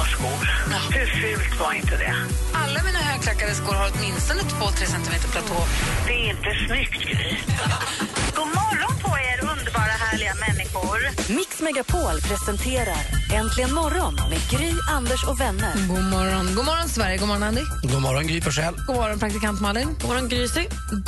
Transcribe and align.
alltså 0.00 0.16
platåskor, 0.16 0.46
hur 0.94 1.06
fult 1.06 1.60
var 1.60 1.72
inte 1.72 1.96
det? 1.96 2.14
Alla 2.54 2.80
mina 2.86 2.98
högklackade 2.98 3.54
skor 3.54 3.74
har 3.74 3.88
åtminstone 3.94 4.40
2-3 4.40 4.84
centimeter 4.94 5.28
platå. 5.28 5.58
Det 6.06 6.12
är 6.12 6.30
inte 6.34 6.50
snyggt, 6.66 7.02
Gry. 7.02 7.36
God 8.36 8.50
morgon 8.60 8.94
på 9.04 9.10
er, 9.28 9.38
underbara 9.52 9.94
härliga 10.04 10.34
människor. 10.46 10.98
Mix 11.36 11.60
Megapol 11.62 12.16
presenterar 12.30 13.04
Äntligen 13.34 13.74
morgon 13.74 14.14
med 14.14 14.40
Gry, 14.50 14.72
Anders 14.90 15.24
och 15.28 15.40
vänner. 15.40 15.72
God 15.88 16.04
morgon, 16.14 16.46
God 16.56 16.64
morgon 16.64 16.88
Sverige, 16.88 17.16
god 17.18 17.28
morgon 17.28 17.42
Andy. 17.42 17.62
God 17.92 18.02
morgon, 18.02 18.26
Gry 18.26 18.40
Forssell. 18.40 18.74
God 18.86 18.96
morgon 18.96 19.18
praktikant 19.18 19.60
Malin. 19.60 19.88
God 20.00 20.08
morgon 20.10 20.28
Gry. 20.28 20.46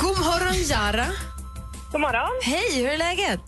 God 0.03 0.17
morgon 0.27 0.55
Jara. 0.71 1.07
God 1.91 2.01
morgon. 2.01 2.31
Hej, 2.41 2.67
hur 2.75 2.89
är 2.89 2.97
läget? 2.97 3.39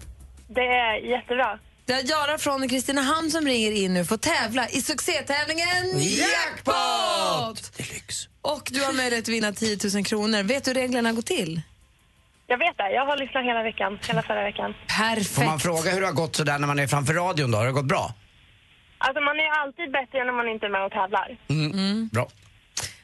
Det 0.55 0.61
är 0.61 0.93
jättebra. 1.13 1.59
Det 1.87 1.93
är 1.93 2.09
Jara 2.09 2.37
från 2.37 2.69
Kristinehamn 2.69 3.31
som 3.31 3.45
ringer 3.45 3.71
in 3.71 3.93
nu 3.93 4.05
för 4.05 4.15
att 4.15 4.21
tävla 4.21 4.69
i 4.69 4.81
succétävlingen 4.81 5.85
Jackpot! 5.99 7.77
Deluxe. 7.77 8.29
Och 8.41 8.69
du 8.71 8.83
har 8.83 8.93
möjlighet 8.93 9.25
att 9.25 9.29
vinna 9.29 9.53
10 9.53 9.77
000 9.93 10.05
kronor. 10.05 10.43
Vet 10.43 10.63
du 10.63 10.71
hur 10.71 10.75
reglerna 10.75 11.13
går 11.13 11.21
till? 11.21 11.61
Jag 12.47 12.57
vet 12.57 12.77
det. 12.77 12.91
Jag 12.91 13.05
har 13.05 13.17
lyssnat 13.17 13.43
hela 13.43 13.63
veckan, 13.63 13.99
hela 14.07 14.21
förra 14.21 14.43
veckan. 14.43 14.73
Perfekt. 14.97 15.29
Får 15.29 15.43
man 15.43 15.59
fråga 15.59 15.91
hur 15.91 16.01
det 16.01 16.07
har 16.07 16.13
gått 16.13 16.35
så 16.35 16.43
där 16.43 16.59
när 16.59 16.67
man 16.67 16.79
är 16.79 16.87
framför 16.87 17.13
radion 17.13 17.51
då? 17.51 17.57
Har 17.57 17.65
det 17.65 17.71
gått 17.71 17.85
bra? 17.85 18.13
Alltså 18.97 19.21
man 19.21 19.35
är 19.39 19.61
alltid 19.61 19.91
bättre 19.91 20.23
när 20.23 20.33
man 20.33 20.47
inte 20.49 20.65
är 20.65 20.69
med 20.69 20.85
och 20.85 20.91
tävlar. 20.91 21.37
Bra. 22.11 22.27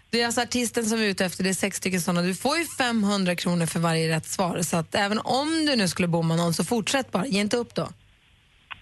Det 0.10 0.22
är 0.22 0.26
alltså 0.26 0.42
artisten 0.42 0.86
som 0.86 1.00
är 1.00 1.04
ute 1.04 1.26
efter, 1.26 1.44
det 1.44 1.50
är 1.50 1.54
sex 1.54 1.78
stycken 1.78 2.02
sådana. 2.02 2.22
Du 2.22 2.36
får 2.36 2.58
ju 2.58 2.66
500 2.78 3.36
kronor 3.36 3.66
för 3.66 3.80
varje 3.80 4.16
rätt 4.16 4.26
svar. 4.26 4.62
Så 4.62 4.78
att 4.78 4.96
även 4.96 5.20
om 5.20 5.66
du 5.66 5.76
nu 5.76 5.88
skulle 5.88 6.08
bomma 6.08 6.36
någon 6.36 6.54
så 6.54 6.64
fortsätt 6.64 7.12
bara, 7.12 7.26
ge 7.26 7.40
inte 7.40 7.58
upp 7.58 7.76
då. 7.76 7.90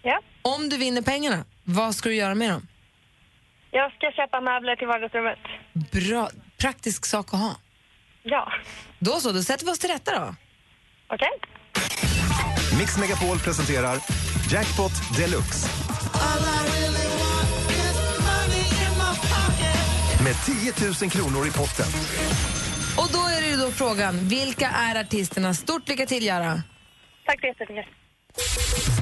Ja. 0.02 0.22
Om 0.42 0.70
du 0.70 0.78
vinner 0.78 1.02
pengarna, 1.02 1.46
vad 1.64 1.96
ska 1.96 2.10
du 2.10 2.16
göra 2.16 2.36
med 2.36 2.50
dem? 2.50 2.68
Jag 3.72 3.92
ska 3.94 4.12
köpa 4.12 4.42
möbler 4.42 4.76
till 4.76 4.88
vardagsrummet. 4.88 5.40
Bra, 5.92 6.30
praktisk 6.58 7.06
sak 7.06 7.34
att 7.34 7.40
ha. 7.40 7.56
Ja. 8.24 8.52
Då 9.00 9.12
så, 9.12 9.32
då 9.32 9.44
sätter 9.44 9.66
vi 9.66 9.72
oss 9.72 9.80
till 9.80 9.90
rätta 9.90 10.20
då. 10.20 10.36
Okej. 11.08 11.30
Mix 12.80 12.98
Megapol 12.98 13.40
presenterar 13.40 13.98
Jackpot 14.52 14.92
Deluxe. 15.18 15.70
Med 20.24 20.36
10 20.46 20.74
000 21.02 21.12
kronor 21.12 21.48
i 21.48 21.52
potten. 21.52 21.86
Och 22.98 23.10
då 23.14 23.20
är 23.38 23.42
det 23.42 23.48
ju 23.48 23.56
då 23.58 23.72
frågan, 23.72 24.20
vilka 24.28 24.70
är 24.70 25.02
artisterna? 25.02 25.54
Stort 25.54 25.90
lycka 25.90 26.06
till, 26.06 26.26
Jara. 26.26 26.62
Tack 27.26 27.40
så 27.42 27.48
jättemycket. 27.48 29.01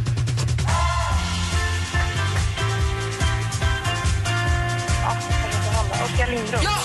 Oskar 6.10 6.30
Lindros. 6.30 6.64
Ja! 6.64 6.82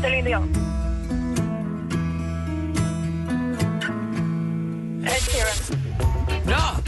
Celine 0.00 0.22
Dion. 0.22 0.50
Ed 5.04 5.22
Sheeran. 5.22 5.58
Bra! 6.44 6.80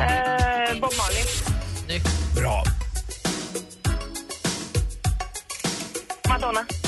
Eh, 0.00 0.80
Bob 0.80 0.92
Marley. 0.96 1.24
Bra. 2.34 2.62
Madonna. 6.28 6.81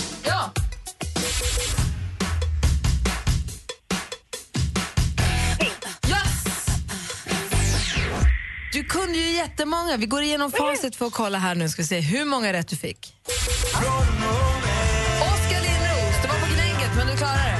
Jättemånga. 9.45 9.97
Vi 9.97 10.07
går 10.07 10.23
igenom 10.23 10.51
facit 10.51 10.97
för 10.97 11.07
att 11.07 11.13
kolla 11.13 11.39
här 11.39 11.55
nu. 11.55 11.69
Ska 11.69 11.83
vi 11.83 11.89
se 11.89 12.01
hur 12.01 12.25
många 12.25 12.53
rätt 12.53 12.69
du 12.69 12.77
fick. 12.77 13.15
Oskar 15.21 15.61
Lindros, 15.67 16.17
det 16.23 16.29
var 16.29 16.39
på 16.41 16.47
gnänget, 16.55 16.91
men 16.97 17.07
du 17.07 17.17
klarade 17.17 17.39
det. 17.39 17.55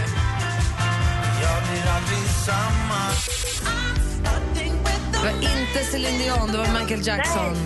Det 5.13 5.19
var 5.19 5.31
inte 5.31 5.85
Celine 5.91 6.19
Dion, 6.19 6.53
det 6.53 6.59
var 6.59 6.81
Michael 6.81 7.07
Jackson. 7.07 7.57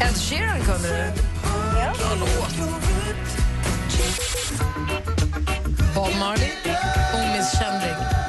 Ed 0.00 0.16
Sheeran 0.16 0.60
kunde 0.60 0.88
du. 0.88 1.22
Bob 5.94 6.10
Marley, 6.20 6.50
omisskännlig. 7.14 8.25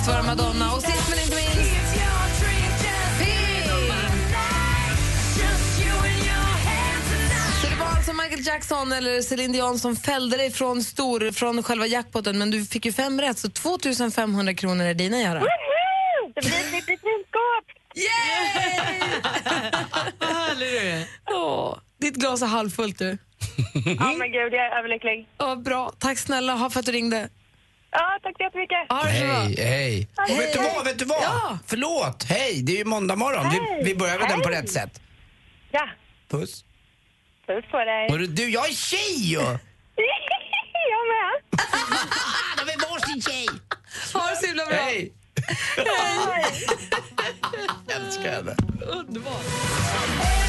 Visst 0.00 0.12
var 0.12 0.22
Madonna. 0.22 0.74
Och 0.74 0.82
sist 0.82 1.08
men 1.10 1.18
inte 1.18 1.36
minst... 1.36 1.54
Pink! 1.54 1.70
Så 7.62 7.66
det 7.70 7.76
var 7.80 7.86
alltså 7.86 8.12
Michael 8.12 8.46
Jackson 8.46 8.92
eller 8.92 9.22
Celine 9.22 9.52
Dion 9.52 9.78
som 9.78 9.96
fällde 9.96 10.36
dig 10.36 10.50
från, 10.50 10.82
stor, 10.82 11.32
från 11.32 11.62
själva 11.62 11.86
jackpotten 11.86 12.38
men 12.38 12.50
du 12.50 12.64
fick 12.64 12.84
ju 12.86 12.92
fem 12.92 13.20
rätt, 13.20 13.38
så 13.38 13.50
2 13.50 13.78
500 14.14 14.54
kronor 14.54 14.84
är 14.84 14.94
dina, 14.94 15.20
Göra. 15.20 15.40
Woho! 15.40 16.32
Det 16.34 16.40
blir 16.40 16.50
ett 16.52 16.72
litet 16.72 16.88
vinskåp. 16.88 17.66
Yay! 17.94 19.20
Vad 20.18 20.28
härlig 20.28 20.68
du 20.68 20.78
är. 20.78 21.04
Åh, 21.30 21.78
ditt 22.00 22.14
glas 22.14 22.42
är 22.42 22.46
halvfullt, 22.46 22.98
du. 22.98 23.18
Ja, 23.74 24.14
men 24.18 24.32
gud, 24.32 24.52
jag 24.52 24.66
är 24.66 24.78
överlycklig. 24.78 25.28
Ja, 25.38 25.56
bra. 25.56 25.92
Tack 25.98 26.18
snälla 26.18 26.54
ha 26.54 26.70
för 26.70 26.80
att 26.80 26.86
du 26.86 26.92
ringde. 26.92 27.28
Ja, 27.92 28.18
tack 28.22 28.36
så 28.36 28.42
jättemycket. 28.42 28.78
Hej, 28.90 29.54
hej. 29.58 30.08
Och 30.16 30.40
vet 30.40 30.52
du 30.52 30.58
vad, 30.58 30.84
vet 30.84 30.98
du 30.98 31.04
vad? 31.04 31.22
Ja. 31.22 31.58
Förlåt, 31.66 32.24
hej, 32.24 32.62
det 32.62 32.72
är 32.72 32.76
ju 32.76 32.84
måndag 32.84 33.16
morgon. 33.16 33.48
Vi, 33.50 33.56
Hej. 33.56 33.84
vi 33.84 33.94
börjar 33.96 34.18
väl 34.18 34.28
den 34.28 34.40
på 34.40 34.48
Hej. 34.48 34.62
rätt 34.62 34.70
sätt. 34.70 35.00
Ja, 35.70 35.88
Puss. 36.28 36.64
puss 37.46 37.64
på 37.70 37.78
dig. 37.78 38.10
Hörru 38.10 38.26
du, 38.26 38.50
jag 38.50 38.68
är 38.68 38.74
tjej 38.74 39.14
ju! 39.16 39.38
jag 40.90 41.06
med. 41.12 41.58
De 42.66 42.72
är 42.72 42.90
varsin 42.90 43.22
tjej! 43.22 43.46
Ha 44.14 44.30
det 44.30 44.36
så 44.36 44.46
himla 44.46 44.66
bra. 44.66 44.74
Hej! 44.74 45.12
Jag 47.86 47.96
älskar 47.96 48.32
henne. 48.32 48.56
Underbart. 48.86 50.39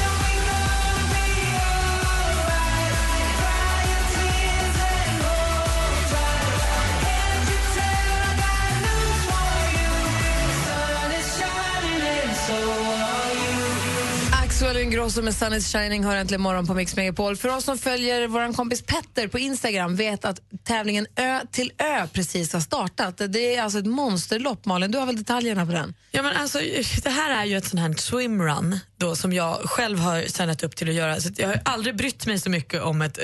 Axel 14.62 14.76
Ingrosso 14.76 15.22
med 15.22 15.34
Sun 15.34 15.52
is 15.52 15.72
shining 15.72 16.04
har 16.04 16.16
äntligen 16.16 16.40
morgon 16.40 16.66
på 16.66 16.74
Mix 16.74 16.96
Megapol. 16.96 17.36
För 17.36 17.56
oss 17.56 17.64
som 17.64 17.78
följer 17.78 18.26
vår 18.26 18.52
kompis 18.52 18.82
Petter 18.82 19.28
på 19.28 19.38
Instagram 19.38 19.96
vet 19.96 20.24
att 20.24 20.40
tävlingen 20.64 21.06
Ö 21.16 21.40
till 21.52 21.72
Ö 21.78 22.06
precis 22.12 22.52
har 22.52 22.60
startat. 22.60 23.20
Det 23.28 23.56
är 23.56 23.62
alltså 23.62 23.78
ett 23.78 23.86
monsterlopp, 23.86 24.64
Malin. 24.64 24.90
Du 24.90 24.98
har 24.98 25.06
väl 25.06 25.16
detaljerna 25.16 25.66
på 25.66 25.72
den? 25.72 25.94
Ja, 26.10 26.22
men 26.22 26.36
alltså, 26.36 26.58
det 27.02 27.10
här 27.10 27.40
är 27.40 27.44
ju 27.44 27.56
ett 27.56 27.64
sånt 27.64 27.80
här 27.80 27.94
swimrun 27.94 28.78
då, 28.96 29.16
som 29.16 29.32
jag 29.32 29.56
själv 29.56 29.98
har 29.98 30.22
signat 30.22 30.62
upp 30.62 30.76
till 30.76 30.88
att 30.88 30.94
göra. 30.94 31.20
Så 31.20 31.30
jag 31.36 31.48
har 31.48 31.60
aldrig 31.64 31.96
brytt 31.96 32.26
mig 32.26 32.38
så 32.38 32.50
mycket 32.50 32.82
om 32.82 33.02
ett 33.02 33.18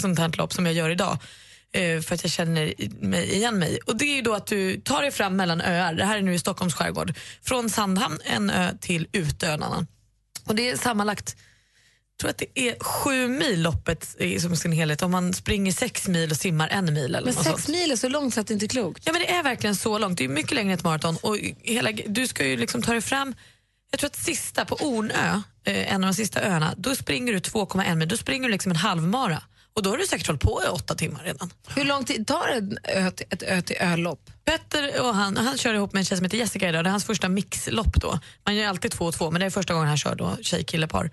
sånt 0.00 0.18
här 0.18 0.36
lopp 0.36 0.52
som 0.52 0.66
jag 0.66 0.74
gör 0.74 0.90
idag. 0.90 1.18
Eh, 1.72 2.00
för 2.00 2.14
att 2.14 2.22
jag 2.22 2.32
känner 2.32 2.74
mig, 3.04 3.32
igen 3.32 3.58
mig. 3.58 3.78
Och 3.86 3.96
Det 3.96 4.04
är 4.04 4.16
ju 4.16 4.22
då 4.22 4.34
att 4.34 4.46
du 4.46 4.80
tar 4.80 5.02
dig 5.02 5.10
fram 5.10 5.36
mellan 5.36 5.60
öar. 5.60 5.94
Det 5.94 6.04
här 6.04 6.18
är 6.18 6.22
nu 6.22 6.34
i 6.34 6.38
Stockholms 6.38 6.74
skärgård. 6.74 7.14
Från 7.42 7.70
Sandhamn, 7.70 8.18
en 8.24 8.50
ö, 8.50 8.70
till 8.80 9.06
Utö, 9.12 9.46
en 9.46 9.62
annan. 9.62 9.86
Och 10.44 10.54
det 10.54 10.70
är 10.70 10.76
sammanlagt 10.76 11.36
tror 12.22 12.30
att 12.30 12.38
det 12.38 12.60
är 12.68 12.84
sju 12.84 13.28
mil 13.28 13.62
loppet 13.62 14.16
i 14.18 14.40
som 14.40 14.56
sin 14.56 14.72
helhet 14.72 15.02
om 15.02 15.10
man 15.10 15.34
springer 15.34 15.72
sex 15.72 16.08
mil 16.08 16.30
och 16.30 16.36
simmar 16.36 16.68
en 16.68 16.94
mil. 16.94 17.14
Eller 17.14 17.24
Men 17.24 17.34
sex 17.34 17.46
sånt. 17.46 17.68
mil 17.68 17.92
är 17.92 17.96
så 17.96 18.08
långt 18.08 18.34
så 18.34 18.40
att 18.40 18.46
det 18.46 18.54
inte 18.54 18.66
är 18.66 18.68
klokt. 18.68 19.02
Ja 19.06 19.12
men 19.12 19.20
det 19.22 19.30
är 19.30 19.42
verkligen 19.42 19.76
så 19.76 19.98
långt, 19.98 20.18
det 20.18 20.24
är 20.24 20.28
mycket 20.28 20.52
längre 20.52 20.72
än 20.72 20.78
ett 20.78 20.84
maraton 20.84 21.16
och 21.16 21.36
hela, 21.62 21.92
du 21.92 22.26
ska 22.26 22.46
ju 22.46 22.56
liksom 22.56 22.82
ta 22.82 22.92
dig 22.92 23.00
fram, 23.00 23.34
jag 23.90 24.00
tror 24.00 24.06
att 24.06 24.16
sista 24.16 24.64
på 24.64 24.74
Ornö, 24.74 25.42
eh, 25.64 25.94
en 25.94 26.04
av 26.04 26.10
de 26.10 26.14
sista 26.14 26.40
öarna, 26.40 26.74
då 26.76 26.94
springer 26.94 27.32
du 27.32 27.38
2,1 27.38 27.94
mil, 27.94 28.08
då 28.08 28.16
springer 28.16 28.48
du 28.48 28.52
liksom 28.52 28.72
en 28.72 28.76
halvmara 28.76 29.42
och 29.74 29.82
då 29.82 29.90
har 29.90 29.96
du 29.96 30.06
säkert 30.06 30.26
hållit 30.26 30.42
på 30.42 30.62
i 30.66 30.68
åtta 30.68 30.94
timmar 30.94 31.22
redan. 31.24 31.50
Hur 31.76 31.84
lång 31.84 32.04
tid 32.04 32.26
tar 32.26 32.48
ett 32.84 33.32
ett 33.32 33.42
ö 33.42 33.62
till 33.62 33.76
ölopp? 33.80 34.30
Petter 34.44 35.00
och 35.00 35.14
han, 35.14 35.36
han 35.36 35.58
kör 35.58 35.74
ihop 35.74 35.92
med 35.92 36.00
en 36.00 36.04
tjej 36.04 36.16
som 36.16 36.24
heter 36.24 36.38
Jessica 36.38 36.68
idag. 36.68 36.84
Det 36.84 36.88
är 36.88 36.90
hans 36.90 37.04
första 37.04 37.28
mixlopp 37.28 37.94
då. 38.00 38.18
Man 38.44 38.56
gör 38.56 38.68
alltid 38.68 38.90
två 38.90 39.04
och 39.04 39.14
två, 39.14 39.30
men 39.30 39.40
det 39.40 39.46
är 39.46 39.50
första 39.50 39.74
gången 39.74 39.88
han 39.88 39.96
kör 39.96 40.14
då, 40.14 40.36
tjej-kille-par. 40.42 41.10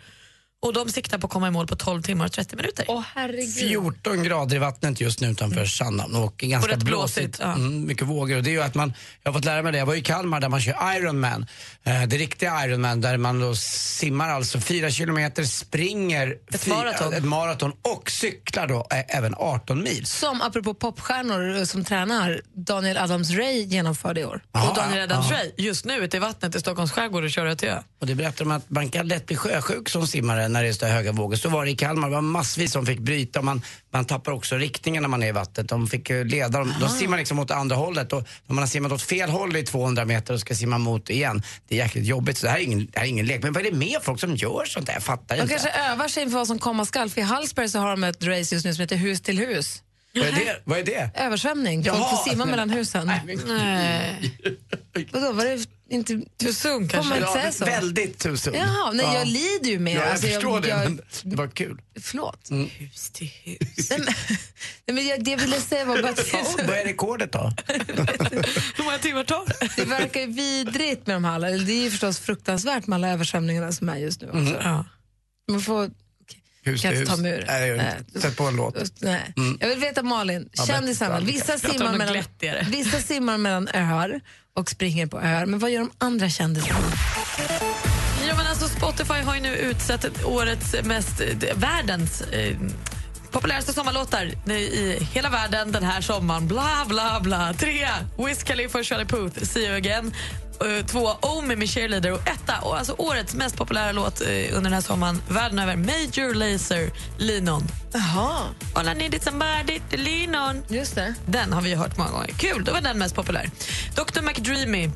Och 0.62 0.74
de 0.74 0.90
siktar 0.90 1.18
på 1.18 1.28
att 1.28 1.34
komma 1.34 1.48
i 1.48 1.52
mål 1.52 1.68
på 1.68 1.76
12 1.76 2.02
timmar 2.02 2.26
och 2.26 2.32
30 2.32 2.56
minuter. 2.56 2.86
Åh 2.88 3.04
herregud. 3.16 3.54
14 3.70 4.24
grader 4.24 4.56
i 4.56 4.60
vattnet 4.60 5.02
just 5.02 5.22
nu 5.22 5.28
utanför 5.32 5.66
Sandhamn 5.66 6.16
och 6.16 6.38
ganska 6.38 6.74
Och 6.74 6.80
blåsigt. 6.80 7.16
blåsigt, 7.16 7.38
ja. 7.42 7.54
Mm, 7.54 7.86
mycket 7.86 8.08
vågor. 8.08 8.38
Och 8.38 8.44
det 8.44 8.50
är 8.50 8.52
ju 8.52 8.62
att 8.62 8.76
man, 8.76 8.94
jag 9.24 9.32
har 9.32 9.38
fått 9.40 9.46
lära 9.46 9.62
mig 9.64 9.72
det, 9.72 9.78
jag 9.78 9.86
var 9.86 9.96
i 9.96 10.02
Kalmar 10.02 10.40
där 10.40 10.50
man 10.50 10.62
kör 10.62 10.96
Ironman. 10.98 11.46
Eh, 11.84 12.04
det 12.04 12.18
riktiga 12.18 12.66
Ironman 12.66 13.02
där 13.02 13.18
man 13.18 13.40
då 13.40 13.56
simmar 13.56 14.30
alltså 14.30 14.60
4 14.60 14.92
kilometer, 14.92 15.44
springer 15.44 16.38
Ett 16.54 16.62
fy- 16.62 16.70
maraton. 16.72 17.14
ett 17.14 17.24
maraton 17.26 17.72
och 17.82 18.12
cyklar 18.12 18.68
då 18.68 18.88
eh, 18.92 19.18
även 19.18 19.36
18 19.38 19.84
mil. 19.84 20.06
Som 20.06 20.42
apropå 20.42 20.74
popstjärnor 20.74 21.58
eh, 21.58 21.64
som 21.64 21.84
tränar, 21.86 22.42
Daniel 22.54 22.98
Adams-Ray 22.98 23.66
genomförde 23.66 24.22
i 24.22 24.26
år. 24.26 24.42
och 24.52 24.76
Daniel 24.76 25.10
Adams-Ray, 25.12 25.52
just 25.58 25.86
nu 25.86 25.94
ute 25.98 26.18
i 26.18 26.20
vattnet 26.20 26.56
i 26.56 26.60
Stockholms 26.60 26.92
skärgård 26.92 27.24
och 27.24 27.32
kör 27.32 27.46
ö 27.46 27.56
till 27.56 27.70
ö. 27.70 27.78
Och 28.00 28.08
det 28.08 28.16
berättar 28.16 28.46
de 28.46 28.52
att 28.52 28.70
man 28.70 28.90
kan 28.90 29.08
lätt 29.08 29.26
bli 29.26 29.36
sjösjuk 29.36 29.90
som 29.90 30.08
simmare 30.08 30.49
när 30.54 30.64
det 30.64 30.70
är 30.70 30.74
så 30.74 30.86
höga 30.86 31.12
vågor. 31.12 31.36
Så 31.36 31.50
var 31.50 31.66
det 31.66 31.72
i 31.72 31.76
Kalmar, 31.76 32.10
det 32.10 32.16
var 32.16 32.22
massvis 32.22 32.72
som 32.72 32.86
fick 32.86 33.00
bryta. 33.00 33.42
Man, 33.42 33.62
man 33.94 34.06
tappar 34.06 34.32
också 34.32 34.56
riktningen 34.56 35.02
när 35.04 35.10
man 35.10 35.24
är 35.24 35.28
i 35.28 35.32
vattnet. 35.32 35.68
De 35.70 35.88
fick 35.88 36.10
leda, 36.10 36.60
de, 36.60 36.74
de 36.82 36.90
simmar 36.90 37.18
liksom 37.18 37.40
åt 37.40 37.52
andra 37.52 37.76
hållet 37.76 38.14
och 38.14 38.28
när 38.48 38.54
man 38.56 38.62
har 38.62 38.68
simmat 38.68 38.92
åt 38.92 39.02
fel 39.02 39.30
håll 39.30 39.56
i 39.56 39.64
200 39.64 40.06
meter 40.06 40.34
och 40.34 40.40
ska 40.40 40.56
simma 40.56 40.78
mot 40.78 41.10
igen, 41.10 41.44
det 41.68 41.76
är 41.76 41.84
jäkligt 41.84 42.06
jobbigt. 42.06 42.38
Så 42.38 42.46
det 42.46 42.52
här 42.52 42.60
är 42.60 42.64
ingen, 42.64 42.86
det 42.92 43.00
här 43.00 43.06
är 43.06 43.10
ingen 43.10 43.26
lek. 43.26 43.44
Men 43.44 43.54
vad 43.54 43.66
är 43.66 43.72
det 43.72 43.78
med 43.78 43.98
folk 44.04 44.20
som 44.20 44.36
gör 44.36 44.66
sånt 44.66 44.86
där? 44.86 44.94
Jag 44.94 45.04
fattar 45.04 45.36
De 45.36 45.42
inte. 45.42 45.54
kanske 45.54 45.70
övar 45.92 46.08
sig 46.08 46.24
inför 46.24 46.38
vad 46.38 46.48
som 46.48 46.60
komma 46.60 46.86
skall. 46.86 47.10
För 47.10 47.22
i 47.22 47.24
Hallsberg 47.24 47.70
så 47.70 47.80
har 47.80 47.90
de 47.90 48.04
ett 48.04 48.24
race 48.24 48.56
just 48.56 48.66
nu 48.66 48.74
som 48.74 48.82
heter 48.82 48.96
Hus 48.96 49.22
till 49.22 49.40
hus. 49.40 49.84
Vad 50.16 50.26
är 50.28 50.32
det? 50.32 50.62
Vad 50.64 50.80
är 50.80 50.84
det? 50.84 51.10
Översvämning. 51.16 51.84
Folk 51.84 51.98
Jaha. 51.98 52.10
får 52.18 52.30
simma 52.30 52.46
mellan 52.46 52.70
husen. 52.70 53.08
Nej, 53.08 53.22
men- 53.26 53.58
Nej. 53.58 54.34
Vadå, 55.12 55.32
var 55.32 55.46
det 55.46 55.66
inte... 55.90 56.14
Får 56.18 56.90
kanske? 56.90 57.16
inte 57.16 57.28
Ja, 57.28 57.34
säga 57.34 57.52
så? 57.52 57.66
väldigt 57.66 58.20
tusen. 58.20 58.54
Jaha, 58.54 58.92
nej, 58.92 59.06
jag 59.16 59.28
lider 59.28 59.70
ju 59.70 59.80
med 59.80 59.94
Ja, 59.94 60.00
jag 60.00 60.10
alltså, 60.12 60.28
förstår 60.28 60.62
det, 60.62 60.68
jag, 60.68 60.80
men 60.84 61.02
det 61.24 61.36
var 61.36 61.48
kul. 61.48 61.82
Förlåt. 62.02 62.50
Hus 62.78 63.10
till 63.10 63.32
hus. 63.44 63.90
Nej, 63.90 64.00
men, 64.00 64.14
nej, 64.88 64.96
men 64.96 65.08
jag, 65.08 65.24
det 65.24 65.32
jag 65.32 65.38
ville 65.38 65.62
säga 65.62 65.86
var 65.86 66.02
bara 66.02 66.12
att 66.12 66.34
Ja, 66.34 66.46
vad 66.68 66.78
är 66.78 66.86
rekordet 66.86 67.32
då? 67.32 67.40
Hur 68.76 68.84
många 68.84 68.98
timmar 68.98 69.24
tar 69.24 69.46
det? 69.46 69.70
det 69.76 69.86
verkar 69.86 70.22
ju 70.22 70.28
vidrigt 70.28 71.08
med 71.08 71.16
de 71.16 71.24
här. 71.26 71.40
Det 71.40 71.74
är 71.74 71.84
ju 71.84 71.92
förstås 71.92 72.20
fruktansvärt 72.20 72.88
med 72.88 72.96
alla 72.96 73.10
översvämningarna 73.10 73.72
som 73.72 73.90
är 73.90 73.96
just 73.98 74.22
nu. 74.22 74.28
Också. 74.28 74.60
Ja. 74.64 74.86
Man 75.52 75.62
får... 75.62 75.90
Hus 76.72 76.82
Kan 76.82 76.92
till 76.92 77.00
jag 77.00 77.02
inte 77.04 77.12
hus. 77.12 77.18
ta 77.18 77.22
mig 77.22 77.32
ur? 77.32 77.78
Nej, 77.78 77.98
inte. 78.00 78.22
Sätt 78.22 78.38
på 78.38 78.44
en 78.44 78.56
låt. 78.56 78.76
Nej. 79.02 79.34
Jag 79.60 79.68
vill 79.70 79.80
veta 79.80 80.04
Malin, 80.04 80.50
Ja, 80.54 80.66
kändisarna, 80.66 81.20
vissa 81.20 81.58
simmar, 81.58 81.92
mellan, 81.98 82.14
glättigare. 82.14 82.66
vissa 82.70 83.00
simmar 83.00 83.38
mellan 83.38 83.68
öar 83.74 84.20
och 84.54 84.70
springer 84.70 85.08
på 85.08 85.20
öar, 85.22 85.46
men 85.46 85.60
vad 85.60 85.72
gör 85.72 85.80
de 85.80 85.92
andra 85.98 86.30
kändisarna? 86.30 86.80
Ja, 88.28 88.36
men 88.38 88.48
alltså 88.48 88.68
Spotify 88.68 89.14
har 89.14 89.36
ju 89.36 89.42
nu 89.42 89.56
utsett 89.56 90.06
ett 90.06 90.24
årets 90.26 90.76
mest, 90.84 91.22
eh, 91.22 91.56
världens 91.58 92.22
eh, 92.22 92.58
populäraste 93.32 93.74
sommarlåtar 93.74 94.26
i 94.52 94.98
hela 95.14 95.30
världen 95.30 95.72
den 95.72 95.84
här 95.84 96.02
sommaren. 96.02 96.48
Bla, 96.48 96.86
bla, 96.88 97.20
bla. 97.24 97.54
Tre, 97.54 97.88
Wiz 98.28 98.44
Khalifa 98.44 98.78
och 98.80 98.86
Charlie 98.86 99.06
Puth, 99.06 99.44
See 99.44 99.66
you 99.66 99.76
again. 99.76 100.14
Eh, 100.66 100.86
Två, 100.86 101.10
Omi 101.22 101.56
med 101.56 101.70
Cheerleader. 101.70 102.12
Och 102.12 102.28
etta, 102.28 102.60
och 102.62 102.78
alltså 102.78 102.96
årets 102.98 103.34
mest 103.36 103.56
populära 103.58 103.92
låt 103.92 104.22
eh, 104.22 104.28
under 104.28 104.62
den 104.62 104.74
här 104.74 104.82
sommaren, 104.82 105.22
världen 105.30 105.60
över, 105.60 105.76
Major 105.76 106.34
Lazer, 106.34 106.92
Lean 107.18 107.50
On. 107.50 107.68
Jaha, 107.94 108.46
All 108.74 108.88
I 108.90 108.94
need 108.96 109.14
is 109.16 109.24
somebody 109.24 109.80
to 109.92 109.98
lean 109.98 110.36
on. 110.36 110.64
just 110.68 110.96
det. 110.96 111.14
Den 111.26 111.54
har 111.54 111.62
vi 111.62 111.76
hört 111.76 111.98
många 111.98 112.12
gånger. 112.12 112.28
Kul, 112.38 112.64
då 112.64 112.74
var 112.74 112.82
den 112.82 112.98
mest 112.98 113.16
populär. 113.16 113.50
Dr 113.96 114.22
McDreamy 114.22 114.90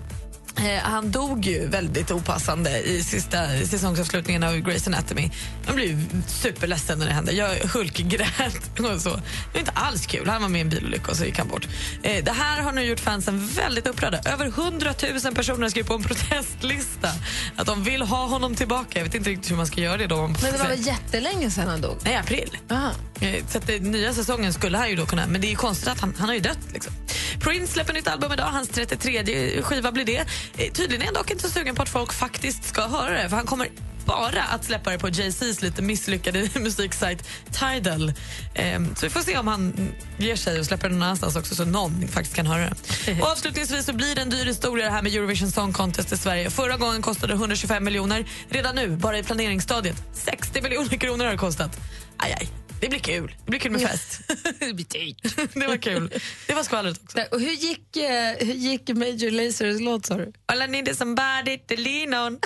han 0.83 1.11
dog 1.11 1.45
ju 1.45 1.67
väldigt 1.67 2.11
opassande 2.11 2.79
i 2.81 3.03
sista 3.03 3.47
säsongsavslutningen 3.65 4.43
av 4.43 4.53
Grey's 4.53 4.87
Anatomy. 4.87 5.29
Blev 5.73 5.87
ju 5.87 5.97
superledsen 6.27 6.99
när 6.99 7.05
det 7.05 7.13
hände. 7.13 7.31
Jag 7.31 7.49
hulkgrät 7.49 8.79
och 8.79 9.01
så. 9.01 9.09
Det 9.09 9.53
var 9.53 9.59
inte 9.59 9.71
alls 9.71 10.05
kul. 10.05 10.29
Han 10.29 10.41
var 10.41 10.49
med 10.49 10.59
i 10.59 10.61
en 10.61 10.69
bilolycka 10.69 11.11
och 11.11 11.17
så 11.17 11.25
gick 11.25 11.37
han 11.37 11.47
bort. 11.47 11.67
Eh, 12.03 12.23
det 12.23 12.31
här 12.31 12.61
har 12.61 12.71
nu 12.71 12.83
gjort 12.83 12.99
fansen 12.99 13.47
väldigt 13.47 13.87
upprörda. 13.87 14.19
Över 14.25 14.45
100 14.45 14.93
000 15.23 15.35
personer 15.35 15.69
skrev 15.69 15.83
på 15.83 15.93
en 15.93 16.03
protestlista 16.03 17.09
att 17.55 17.67
de 17.67 17.83
vill 17.83 18.01
ha 18.01 18.25
honom 18.25 18.55
tillbaka. 18.55 18.99
Jag 18.99 19.03
vet 19.05 19.15
inte 19.15 19.29
riktigt 19.29 19.51
hur 19.51 19.55
man 19.55 19.67
ska 19.67 19.81
göra 19.81 19.97
det 19.97 20.07
då. 20.07 20.27
Men 20.27 20.51
det 20.51 20.57
var 20.57 20.67
väl 20.67 20.87
jättelänge 20.87 21.51
sedan 21.51 21.67
han 21.67 21.81
dog? 21.81 21.97
Nej, 22.03 22.15
april. 22.15 22.57
Aha. 22.71 22.91
Eh, 23.23 23.45
Så 23.47 23.57
att 23.57 23.67
det, 23.67 23.79
nya 23.79 24.13
säsongen 24.13 24.53
skulle 24.53 24.77
han 24.77 24.89
ju 24.89 24.95
då 24.95 25.05
kunna, 25.05 25.27
men 25.27 25.41
det 25.41 25.47
är 25.47 25.49
ju 25.49 25.55
konstigt 25.55 25.87
att 25.87 25.99
han, 25.99 26.13
han 26.17 26.27
har 26.29 26.35
ju 26.35 26.41
dött. 26.41 26.59
Liksom. 26.73 26.93
Prince 27.39 27.73
släpper 27.73 27.93
nytt 27.93 28.07
album 28.07 28.31
idag, 28.33 28.45
hans 28.45 28.69
33 28.69 29.61
skiva 29.61 29.91
blir 29.91 30.05
det. 30.05 30.17
Eh, 30.57 30.71
Tydligen 30.73 31.01
är 31.01 31.05
han 31.05 31.13
dock 31.13 31.31
inte 31.31 31.43
så 31.43 31.49
sugen 31.49 31.75
på 31.75 31.81
att 31.81 31.89
folk 31.89 32.13
faktiskt 32.13 32.63
ska 32.65 32.81
höra 32.87 33.23
det, 33.23 33.29
för 33.29 33.35
han 33.37 33.45
kommer 33.45 33.67
bara 34.05 34.43
att 34.43 34.65
släppa 34.65 34.91
det 34.91 34.97
på 34.99 35.07
Jay-Z's 35.09 35.61
lite 35.63 35.81
misslyckade 35.81 36.49
musiksajt 36.59 37.23
Tidal. 37.51 38.13
Eh, 38.53 38.79
så 38.95 39.05
vi 39.05 39.09
får 39.09 39.21
se 39.21 39.37
om 39.37 39.47
han 39.47 39.91
ger 40.17 40.35
sig 40.35 40.59
och 40.59 40.65
släpper 40.65 40.89
det 40.89 40.95
någon 40.95 41.03
annanstans 41.03 41.35
också 41.35 41.55
så 41.55 41.65
någon 41.65 42.07
faktiskt 42.07 42.35
kan 42.35 42.47
höra 42.47 42.69
det. 43.05 43.21
Och 43.21 43.27
avslutningsvis 43.27 43.85
så 43.85 43.93
blir 43.93 44.15
det 44.15 44.21
en 44.21 44.29
dyr 44.29 44.45
historia 44.45 44.85
det 44.85 44.91
här 44.91 45.01
med 45.01 45.15
Eurovision 45.15 45.51
Song 45.51 45.73
Contest 45.73 46.11
i 46.11 46.17
Sverige. 46.17 46.49
Förra 46.49 46.77
gången 46.77 47.01
kostade 47.01 47.33
det 47.33 47.37
125 47.37 47.83
miljoner. 47.83 48.25
Redan 48.49 48.75
nu, 48.75 48.89
bara 48.89 49.17
i 49.17 49.23
planeringsstadiet, 49.23 50.03
60 50.13 50.61
miljoner 50.61 50.97
kronor 50.97 51.25
har 51.25 51.31
det 51.31 51.37
kostat. 51.37 51.79
Aj, 52.17 52.35
aj. 52.39 52.62
Det 52.83 52.89
blir 52.89 52.99
kul. 52.99 53.35
Det 53.45 53.51
blir 53.51 53.59
kul 53.59 53.71
med 53.71 53.81
fest. 53.81 54.19
det 54.59 54.73
blir 54.73 54.85
dyrt. 54.85 55.53
det 55.53 55.67
var 55.67 55.77
kul. 55.77 56.13
Det 56.47 56.53
var 56.53 56.63
skvallret 56.63 56.99
också. 57.03 57.17
Och 57.31 57.39
hur 57.39 57.51
gick, 57.51 57.97
eh, 57.97 58.35
hur 58.39 58.53
gick 58.53 58.89
Major 58.89 59.31
Lazers 59.31 59.81
låt 59.81 60.05
sa 60.05 60.17
du? 60.17 60.33
All 60.45 60.61
I 60.61 60.67
need 60.67 60.87
is 60.87 60.97
somebody 60.97 61.57
to 61.57 61.75
lean 61.77 62.13
on. 62.13 62.39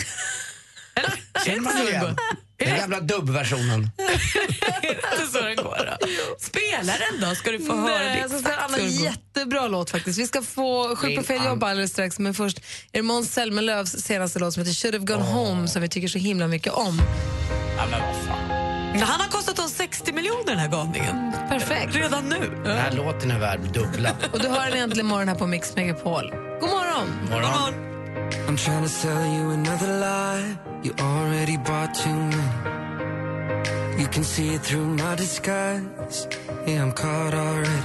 Eller? 0.95 1.13
Känner 1.45 1.61
man 1.61 1.75
det 1.75 1.91
igen? 1.91 2.15
Den 2.57 2.77
gamla 2.77 2.99
dubbversionen. 2.99 3.89
Är 3.97 4.81
det 4.81 4.89
inte 4.89 5.27
så 5.31 5.41
den 5.41 5.55
går 5.55 5.97
då? 5.99 6.07
Spela 6.39 6.93
den 6.97 7.29
då, 7.29 7.35
ska 7.35 7.51
du 7.51 7.59
få 7.59 7.75
höra. 7.75 7.97
Nej, 7.97 8.17
Det 8.17 8.23
alltså, 8.23 8.37
exakt 8.37 8.75
det 8.75 8.81
är 8.81 8.85
en 8.85 8.91
jättebra 8.91 9.67
låt 9.67 9.89
faktiskt. 9.89 10.19
Vi 10.19 10.27
ska 10.27 10.41
få 10.41 10.95
Sjuk 10.95 11.17
på 11.17 11.23
fel 11.23 11.45
jobb 11.45 11.63
alldeles 11.63 11.91
strax, 11.91 12.19
men 12.19 12.33
först 12.33 12.57
är 12.57 12.63
det 12.91 13.01
Måns 13.01 13.33
Zelmerlöws 13.33 13.91
senaste 14.05 14.39
låt 14.39 14.53
som 14.53 14.61
heter 14.63 14.73
Should 14.73 14.95
have 14.95 15.05
gone 15.05 15.23
home 15.23 15.67
som 15.67 15.81
vi 15.81 15.89
tycker 15.89 16.07
så 16.07 16.17
himla 16.17 16.47
mycket 16.47 16.73
om. 16.73 17.01
Ja, 17.77 17.85
men 17.91 18.01
vad 18.01 18.15
fan. 18.25 18.56
Men 18.99 19.07
Han 19.07 19.19
har 19.21 19.27
kostat 19.27 19.59
oss 19.59 19.73
60 19.73 20.11
miljoner 20.13 20.45
den 20.45 20.57
här 20.59 20.67
galningen. 20.67 21.31
Perfekt. 21.49 21.95
Redan 21.95 22.29
nu. 22.29 22.61
Den 22.63 22.77
här 22.77 22.91
låten 22.91 23.31
är 23.31 23.39
värd 23.39 23.59
dubbla. 23.59 24.09
Och 24.33 24.39
du 24.39 24.47
har 24.47 24.69
den 24.69 24.79
äntligen 24.79 25.05
morgon 25.05 25.27
här 25.27 25.35
på 25.35 25.47
Mix 25.47 25.75
Megapol. 25.75 26.33
God 26.59 26.69
morgon! 26.69 27.07
Morgon. 27.31 27.73
I'm 28.47 28.57
trying 28.57 28.83
to 28.83 28.89
sell 28.89 29.25
you 29.35 29.51
another 29.51 29.87
lie. 29.99 30.57
You 30.83 30.93
already 30.99 31.57
bought 31.57 31.93
too 31.95 32.09
many. 32.09 34.01
You 34.01 34.07
can 34.07 34.23
see 34.23 34.53
it 34.55 34.61
through 34.63 34.85
my 34.85 35.15
disguise. 35.15 36.27
Yeah, 36.67 36.83
I'm 36.83 36.91
caught 36.91 37.33
already. 37.33 37.81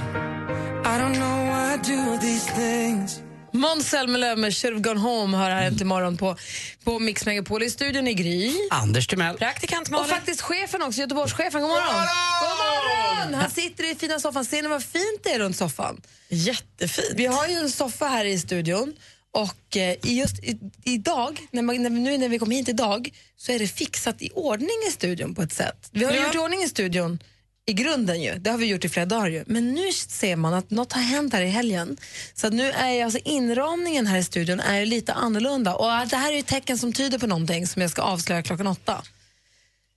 I 0.85 0.97
don't 0.97 1.13
know 1.13 1.37
why 1.49 1.73
I 1.73 1.77
do 1.77 2.17
these 2.21 2.45
things. 2.51 3.22
Måns 3.63 3.89
Zelmerlöw 3.89 4.35
med 4.39 4.55
Should 4.55 4.73
have 4.75 4.83
gone 4.93 4.99
home 4.99 5.37
hör 5.37 5.49
här 5.49 5.63
äntligen 5.65 5.87
morgon 5.87 6.17
på, 6.17 6.35
på 6.83 6.99
Mix 6.99 7.25
Megapol. 7.25 7.63
I 7.63 7.69
studion 7.69 8.07
i 8.07 8.13
Gry. 8.13 8.51
Anders 8.69 9.07
Timell. 9.07 9.37
Praktikant 9.37 9.87
Och 9.87 9.91
Malin. 9.91 10.09
faktiskt 10.09 10.41
chefen 10.41 10.81
också, 10.81 11.01
Göteborgschefen. 11.01 11.61
God 11.61 11.69
morgon! 11.69 11.95
God 12.41 12.57
morgon! 12.57 13.41
Han 13.41 13.51
sitter 13.51 13.91
i 13.91 13.95
fina 13.95 14.19
soffan. 14.19 14.45
Ser 14.45 14.61
ni 14.61 14.67
vad 14.67 14.83
fint 14.83 15.19
det 15.23 15.29
är 15.29 15.39
runt 15.39 15.57
soffan? 15.57 16.01
Jättefint. 16.29 17.07
Vi 17.15 17.25
har 17.25 17.47
ju 17.47 17.53
en 17.53 17.71
soffa 17.71 18.05
här 18.07 18.25
i 18.25 18.39
studion 18.39 18.93
och 19.31 19.77
eh, 19.77 19.95
just 20.03 20.35
idag, 20.83 21.39
när 21.51 21.61
man, 21.61 21.75
nu 22.03 22.17
när 22.17 22.29
vi 22.29 22.39
kom 22.39 22.51
hit 22.51 22.69
idag, 22.69 23.09
så 23.37 23.51
är 23.51 23.59
det 23.59 23.67
fixat 23.67 24.21
i 24.21 24.29
ordning 24.33 24.77
i 24.87 24.91
studion 24.91 25.35
på 25.35 25.41
ett 25.41 25.53
sätt. 25.53 25.89
Vi 25.91 26.03
har 26.05 26.11
Ja. 26.11 26.25
gjort 26.25 26.35
i 26.35 26.37
ordning 26.37 26.63
i 26.63 26.67
studion 26.69 27.19
i 27.65 27.73
grunden 27.73 28.21
ju, 28.21 28.35
det 28.35 28.49
har 28.49 28.57
vi 28.57 28.65
gjort 28.65 28.85
i 28.85 28.89
flera 28.89 29.05
dagar 29.05 29.27
ju. 29.27 29.43
Men 29.47 29.73
nu 29.73 29.91
ser 29.91 30.35
man 30.35 30.53
att 30.53 30.69
något 30.69 30.93
har 30.93 31.01
hänt 31.01 31.33
här 31.33 31.41
i 31.41 31.49
helgen. 31.49 31.97
Så 32.33 32.47
att 32.47 32.53
nu 32.53 32.71
är 32.71 33.05
alltså 33.05 33.19
inramningen 33.25 34.07
här 34.07 34.17
i 34.17 34.23
studion 34.23 34.59
är 34.59 34.79
ju 34.79 34.85
lite 34.85 35.13
annorlunda 35.13 35.75
och 35.75 35.97
att 35.97 36.09
det 36.09 36.17
här 36.17 36.29
är 36.29 36.33
ju 36.33 36.39
ett 36.39 36.47
tecken 36.47 36.77
som 36.77 36.93
tyder 36.93 37.19
på 37.19 37.27
någonting 37.27 37.67
som 37.67 37.81
jag 37.81 37.91
ska 37.91 38.01
avslöja 38.01 38.43
klockan 38.43 38.67
åtta. 38.67 39.03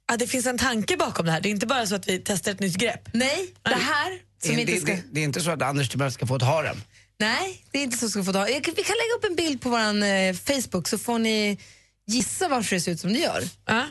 Ja, 0.08 0.16
det 0.16 0.26
finns 0.26 0.46
en 0.46 0.58
tanke 0.58 0.96
bakom 0.96 1.26
det 1.26 1.32
här. 1.32 1.40
Det 1.40 1.48
är 1.48 1.50
inte 1.50 1.66
bara 1.66 1.86
så 1.86 1.94
att 1.94 2.08
vi 2.08 2.18
testar 2.24 2.50
ett 2.50 2.60
nytt 2.60 2.76
grepp. 2.76 3.08
Nej, 3.12 3.54
det 3.62 3.74
här 3.74 4.10
Det 4.40 4.46
som 4.46 4.56
är, 4.56 4.60
inte 4.60 4.72
det, 4.72 4.80
ska... 4.80 4.92
det, 4.92 5.02
det 5.12 5.20
är 5.20 5.24
inte 5.24 5.40
så 5.40 5.50
att 5.50 5.62
Anders 5.62 5.88
Timell 5.88 6.12
ska 6.12 6.26
få 6.26 6.36
ett 6.36 6.42
harem. 6.42 6.76
Nej, 7.18 7.64
det 7.70 7.78
är 7.78 7.82
inte 7.82 7.98
så 7.98 8.08
ska 8.10 8.24
få 8.24 8.32
ta. 8.32 8.44
Vi 8.44 8.60
kan 8.60 8.72
lägga 8.74 9.14
upp 9.18 9.24
en 9.24 9.36
bild 9.36 9.60
på 9.60 9.70
vår 9.70 10.02
eh, 10.04 10.32
Facebook 10.34 10.88
så 10.88 10.98
får 10.98 11.18
ni 11.18 11.58
gissa 12.06 12.48
varför 12.48 12.76
det 12.76 12.80
ser 12.80 12.92
ut 12.92 13.00
som 13.00 13.12
det 13.12 13.18
gör. 13.18 13.42
Ja. 13.66 13.84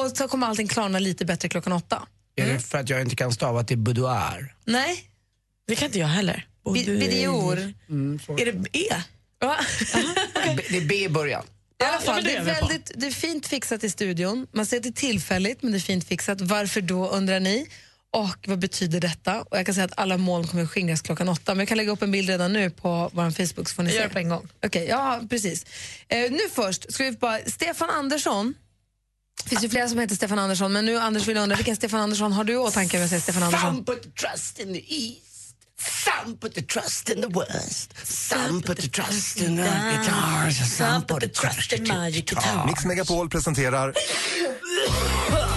Och 0.00 0.16
så 0.16 0.28
kommer 0.28 0.46
allting 0.46 0.68
klarna 0.68 0.98
lite 0.98 1.24
bättre 1.24 1.48
klockan 1.48 1.72
åtta. 1.72 2.06
Är 2.40 2.44
Mm. 2.44 2.56
det 2.56 2.62
för 2.62 2.78
att 2.78 2.88
jag 2.88 3.00
inte 3.00 3.16
kan 3.16 3.32
stava 3.32 3.64
till 3.64 3.78
boudoir? 3.78 4.54
Nej. 4.64 5.04
Det 5.66 5.76
kan 5.76 5.86
inte 5.86 5.98
jag 5.98 6.06
heller. 6.06 6.46
Vi- 6.74 6.84
Videor. 6.84 7.58
Är 7.58 8.52
det 8.52 8.78
E? 8.78 8.94
Va? 9.40 9.56
Det 10.70 10.76
är 10.76 10.84
B 10.88 10.94
i 11.04 11.08
början. 11.08 11.44
I 11.80 11.84
alla 11.84 11.92
Ja, 11.94 12.00
fall, 12.00 12.14
men 12.14 12.24
det 12.24 12.30
det, 12.30 12.36
är 12.36 12.44
väldigt, 12.60 12.90
det 12.94 13.06
är 13.06 13.10
fint 13.10 13.46
fixat 13.46 13.84
i 13.84 13.90
studion. 13.90 14.46
Man 14.52 14.66
ser 14.66 14.76
att 14.76 14.82
det 14.82 14.88
är 14.88 14.92
tillfälligt, 14.92 15.62
men 15.62 15.72
det 15.72 15.78
är 15.78 15.80
fint 15.80 16.04
fixat. 16.08 16.40
Varför 16.40 16.80
då, 16.80 17.08
undrar 17.08 17.40
ni? 17.40 17.66
Och 18.12 18.36
vad 18.46 18.58
betyder 18.58 19.00
detta? 19.00 19.40
Och 19.42 19.58
jag 19.58 19.66
kan 19.66 19.74
säga 19.74 19.84
att 19.84 19.98
alla 19.98 20.16
moln 20.16 20.46
kommer 20.46 20.62
att 20.62 20.70
skingras 20.70 21.02
klockan 21.02 21.28
åtta. 21.28 21.54
Men 21.54 21.58
jag 21.58 21.68
kan 21.68 21.76
lägga 21.76 21.92
upp 21.92 22.02
en 22.02 22.10
bild 22.12 22.28
redan 22.28 22.52
nu 22.52 22.70
på 22.70 23.10
vår 23.12 23.30
Facebook 23.30 23.68
så 23.68 23.74
får 23.74 23.82
ni 23.82 23.88
Jag 23.88 23.94
se. 23.94 23.98
gör 24.00 24.06
det 24.08 24.12
på 24.12 24.18
en 24.18 24.28
gång. 24.28 24.48
Okej, 24.64 24.86
ja 24.88 25.20
precis. 25.30 25.66
Eh, 26.08 26.30
nu 26.30 26.38
först 26.54 26.92
ska 26.92 27.04
vi 27.04 27.12
bara, 27.12 27.38
Stefan 27.46 27.90
Andersson. 27.90 28.54
Det 29.44 29.48
finns 29.50 29.64
ju 29.64 29.68
flera 29.68 29.88
som 29.88 29.98
heter 29.98 30.14
Stefan 30.14 30.38
Andersson, 30.38 30.72
men 30.72 30.84
nu 30.84 30.98
Anders 30.98 31.28
vill 31.28 31.36
undra 31.36 31.56
vilken 31.56 31.76
Stefan 31.76 32.00
Andersson 32.00 32.32
har 32.32 32.44
du 32.44 32.52
i 32.52 32.56
åtanke 32.56 32.96
när 32.96 33.00
jag 33.02 33.08
säger 33.10 33.22
Stefan 33.22 33.42
Andersson? 33.42 33.74
Some 33.74 33.84
put 33.84 34.02
the 34.02 34.10
trust 34.10 34.58
in 34.60 34.72
the 34.72 34.94
east. 34.94 35.26
Some 36.04 36.36
put 36.36 36.54
the 36.54 36.62
trust 36.62 37.08
in 37.10 37.22
the 37.22 37.28
west. 37.28 38.06
Some 38.06 38.62
put 38.62 38.76
the 38.76 38.88
trust 38.88 39.36
in 39.40 39.56
the 39.56 39.62
guitars. 39.62 40.76
Some 40.76 41.02
put 41.06 41.20
the 41.20 41.28
trust 41.28 41.72
in 41.72 41.82
my 41.82 42.10
guitar. 42.10 42.66
Mix 42.66 42.84
Megapol 42.84 43.28
presenterar 43.30 43.94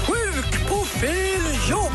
Sjuk 0.08 0.70
på 0.70 0.86
fel 0.86 1.42
jobb! 1.70 1.92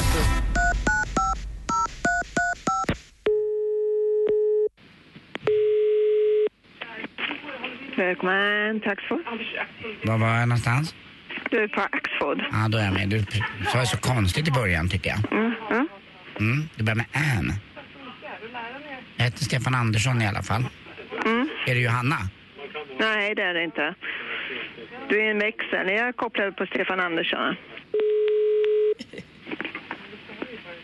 Välkommen 7.97 8.81
till 8.81 8.91
Axford. 8.91 9.21
Var 10.05 10.19
var 10.19 10.29
jag 10.39 10.49
någonstans? 10.49 10.95
Du 11.51 11.63
är 11.63 11.69
på 11.69 11.81
Axford. 11.81 12.45
Ja, 12.53 12.69
då 12.69 12.79
är 12.79 12.85
jag 12.85 12.95
med. 12.95 13.09
Du 13.09 13.25
sa 13.73 13.87
så 13.87 13.97
konstigt 13.99 14.49
i 14.49 14.51
början 14.51 14.89
tycker 14.89 15.11
jag. 15.11 15.33
Mm, 15.33 15.53
mm. 15.71 15.89
Mm, 16.41 16.69
det 16.77 16.83
börjar 16.83 16.97
med 16.97 17.07
Ann. 17.13 17.53
Jag 19.17 19.25
heter 19.25 19.45
Stefan 19.45 19.75
Andersson 19.75 20.23
i 20.23 20.27
alla 20.27 20.43
fall. 20.43 20.65
Mm. 21.27 21.49
Är 21.67 21.75
det 21.75 21.81
Johanna? 21.81 22.17
Nej, 23.01 23.35
det 23.35 23.43
är 23.43 23.55
det 23.55 23.65
inte. 23.65 23.95
Du 25.09 25.21
är 25.23 25.31
en 25.31 25.39
växel. 25.39 25.89
Jag 25.89 26.17
kopplar 26.17 26.51
på 26.51 26.67
Stefan 26.67 27.01
Andersson. 27.01 27.55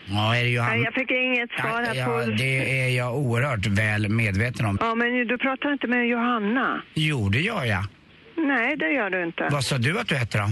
Ja, 0.07 0.35
är 0.35 0.39
det 0.39 0.43
Nej, 0.43 0.53
Johanna? 0.53 0.77
jag 0.77 0.93
fick 0.93 1.11
inget 1.11 1.51
svar 1.51 1.83
här 1.83 1.95
Ja, 1.95 2.05
på... 2.05 2.31
det 2.37 2.81
är 2.81 2.89
jag 2.97 3.15
oerhört 3.17 3.65
väl 3.65 4.09
medveten 4.09 4.65
om. 4.65 4.77
Ja, 4.81 4.95
men 4.95 5.27
du 5.27 5.37
pratar 5.37 5.73
inte 5.73 5.87
med 5.87 6.07
Johanna. 6.07 6.81
Jo, 6.93 7.29
det 7.29 7.39
gör 7.41 7.63
jag. 7.65 7.83
Nej, 8.37 8.77
det 8.77 8.89
gör 8.91 9.09
du 9.09 9.23
inte. 9.23 9.47
Vad 9.51 9.63
sa 9.65 9.77
du 9.77 9.99
att 9.99 10.07
du 10.07 10.15
hette 10.15 10.37
då? 10.37 10.49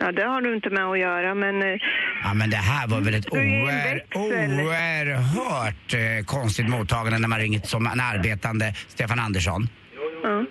Ja, 0.00 0.12
det 0.12 0.22
har 0.24 0.40
du 0.40 0.54
inte 0.54 0.70
med 0.70 0.84
att 0.84 0.98
göra, 0.98 1.34
men... 1.34 1.62
eh, 1.62 1.78
Ja, 2.24 2.34
men 2.34 2.50
det 2.50 2.56
här 2.56 2.86
var 2.88 3.00
väl 3.00 3.14
ett 3.14 3.32
oer, 3.32 4.04
oerhört 4.14 5.94
eh, 5.94 6.24
konstigt 6.26 6.68
mottagande 6.68 7.18
när 7.18 7.28
man 7.28 7.38
ringer 7.38 7.60
som 7.60 7.86
en 7.86 8.00
arbetande 8.00 8.74
Stefan 8.88 9.18
Andersson. 9.18 9.68
Ja. 10.22 10.44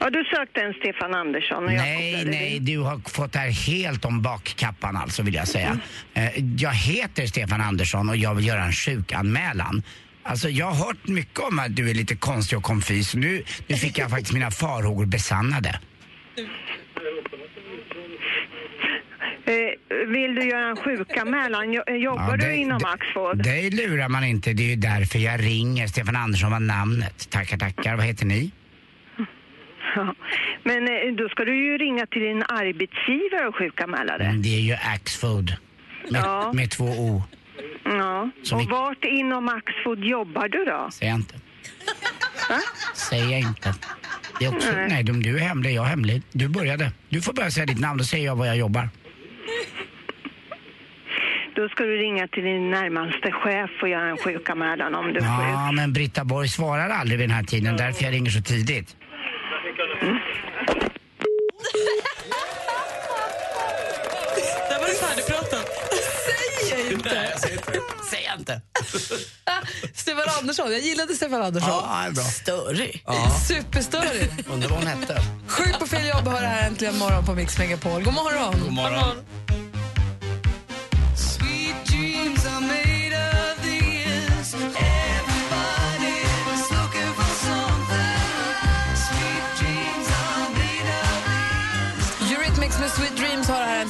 ja, 0.00 0.10
du 0.10 0.24
sökte 0.24 0.60
en 0.60 0.74
Stefan 0.74 1.14
Andersson 1.14 1.64
och 1.66 1.72
jag 1.72 1.78
Nej, 1.78 2.12
kopplade 2.12 2.30
nej, 2.30 2.50
dig. 2.50 2.74
du 2.74 2.78
har 2.78 3.10
fått 3.10 3.32
det 3.32 3.38
här 3.38 3.50
helt 3.50 4.04
om 4.04 4.22
bakkappan 4.22 4.96
alltså 4.96 5.22
vill 5.22 5.34
jag 5.34 5.48
säga. 5.48 5.78
Eh, 6.14 6.30
jag 6.58 6.72
heter 6.72 7.26
Stefan 7.26 7.60
Andersson 7.60 8.08
och 8.08 8.16
jag 8.16 8.34
vill 8.34 8.46
göra 8.46 8.64
en 8.64 8.72
sjukanmälan. 8.72 9.82
Alltså 10.30 10.48
jag 10.48 10.66
har 10.66 10.86
hört 10.86 11.08
mycket 11.08 11.38
om 11.40 11.58
att 11.58 11.76
du 11.76 11.90
är 11.90 11.94
lite 11.94 12.16
konstig 12.16 12.58
och 12.58 12.64
konfys. 12.64 13.14
Nu, 13.14 13.42
nu 13.66 13.76
fick 13.76 13.98
jag 13.98 14.10
faktiskt 14.10 14.32
mina 14.32 14.50
farhågor 14.50 15.06
besannade. 15.06 15.80
Eh, 19.44 20.08
vill 20.08 20.34
du 20.34 20.48
göra 20.48 20.68
en 20.70 20.76
sjukanmälan? 20.76 21.72
Jo- 21.72 21.94
Jobbar 21.96 22.28
Ja, 22.30 22.36
du 22.36 22.46
det- 22.46 22.56
inom 22.56 22.78
det- 22.78 22.88
Axford? 22.88 23.42
Det 23.42 23.70
lurar 23.70 24.08
man 24.08 24.24
inte, 24.24 24.52
det 24.52 24.62
är 24.62 24.68
ju 24.68 24.76
därför 24.76 25.18
jag 25.18 25.40
ringer. 25.44 25.86
Stefan 25.86 26.16
Andersson 26.16 26.50
var 26.50 26.60
namnet. 26.60 27.30
Tackar, 27.30 27.56
tackar. 27.58 27.96
Vad 27.96 28.04
heter 28.06 28.26
ni? 28.26 28.50
Ja. 29.96 30.14
Men 30.64 30.88
eh, 30.88 31.14
då 31.18 31.28
ska 31.28 31.44
du 31.44 31.56
ju 31.66 31.78
ringa 31.78 32.06
till 32.06 32.22
din 32.22 32.42
arbetsgivare 32.42 33.48
och 33.48 33.56
sjukanmäla 33.56 34.18
dig. 34.18 34.26
Mm, 34.26 34.42
Det 34.42 34.48
är 34.56 34.60
ju 34.60 34.72
Axfood. 34.74 35.56
Med, 36.10 36.20
Ja. 36.24 36.52
med 36.54 36.70
två 36.70 36.84
O. 36.84 37.22
Ja. 37.84 38.30
Som 38.42 38.58
Och 38.58 38.64
vi- 38.64 38.70
vart 38.70 39.04
inom 39.04 39.48
Axford 39.48 40.04
jobbar 40.04 40.48
du 40.48 40.64
då? 40.64 40.88
Jag 41.00 41.14
inte. 41.14 41.34
Va? 42.48 42.60
Jag 43.16 43.38
inte. 43.40 43.74
Det 44.38 44.44
är 44.46 44.56
också, 44.56 44.72
Nej. 44.72 44.86
nej, 44.88 45.02
du 45.04 45.36
är 45.36 45.40
hemlig, 45.40 45.74
jag 45.74 45.84
är 45.84 45.88
hemlig. 45.88 46.22
Du 46.32 46.48
började. 46.48 46.92
Du 47.08 47.20
får 47.22 47.32
börja 47.32 47.50
säga 47.50 47.66
ditt 47.66 47.80
namn, 47.80 47.98
då 47.98 48.04
säger 48.04 48.26
jag 48.26 48.36
var 48.36 48.46
jag 48.46 48.56
jobbar. 48.56 48.88
Då 51.56 51.68
ska 51.68 51.84
du 51.84 51.96
ringa 51.96 52.28
till 52.28 52.44
din 52.44 52.70
närmaste 52.70 53.30
chef 53.32 53.70
och 53.82 53.88
göra 53.88 54.08
en 54.10 54.16
sjukanmälan 54.16 54.94
om 54.94 55.06
du 55.12 55.18
är 55.18 55.20
sjuk. 55.20 55.48
Ja, 55.54 55.72
men 55.72 55.92
Britta 55.92 56.24
Borg 56.24 56.48
svarar 56.48 56.88
aldrig 56.88 57.18
vid 57.18 57.28
den 57.28 57.36
här 57.36 57.44
tiden, 57.44 57.76
därför 57.76 58.04
jag 58.04 58.12
ringer 58.14 58.30
så 58.30 58.42
tidigt. 58.42 58.96
Där 62.02 62.09
Jag 66.90 66.98
inte! 66.98 67.38
Säger 68.10 68.28
jag 68.30 68.38
inte. 68.38 68.60
Stefan 69.94 70.24
Andersson, 70.38 70.72
jag 70.72 70.80
gillade 70.80 71.14
Stefan 71.14 71.42
Andersson. 71.42 71.70
Ja, 71.70 72.02
är 72.06 72.10
bra. 72.10 72.24
Störig. 72.24 73.04
Superstörig. 73.48 74.30
Undrar 74.52 74.68
vad 74.68 74.78
hon 74.78 74.86
hette. 74.86 75.22
Sjuk 75.46 75.78
på 75.78 75.86
fel 75.86 76.08
jobb 76.08 76.28
hör 76.28 76.40
det 76.40 76.46
här 76.46 76.66
äntligen 76.66 76.98
morgon 76.98 77.26
på 77.26 77.34
Mix 77.34 77.58
Megapol. 77.58 78.02
God 78.02 78.14
morgon! 78.14 78.54
God 78.64 78.72
morgon. 78.72 79.00
Eurythmics 79.06 79.69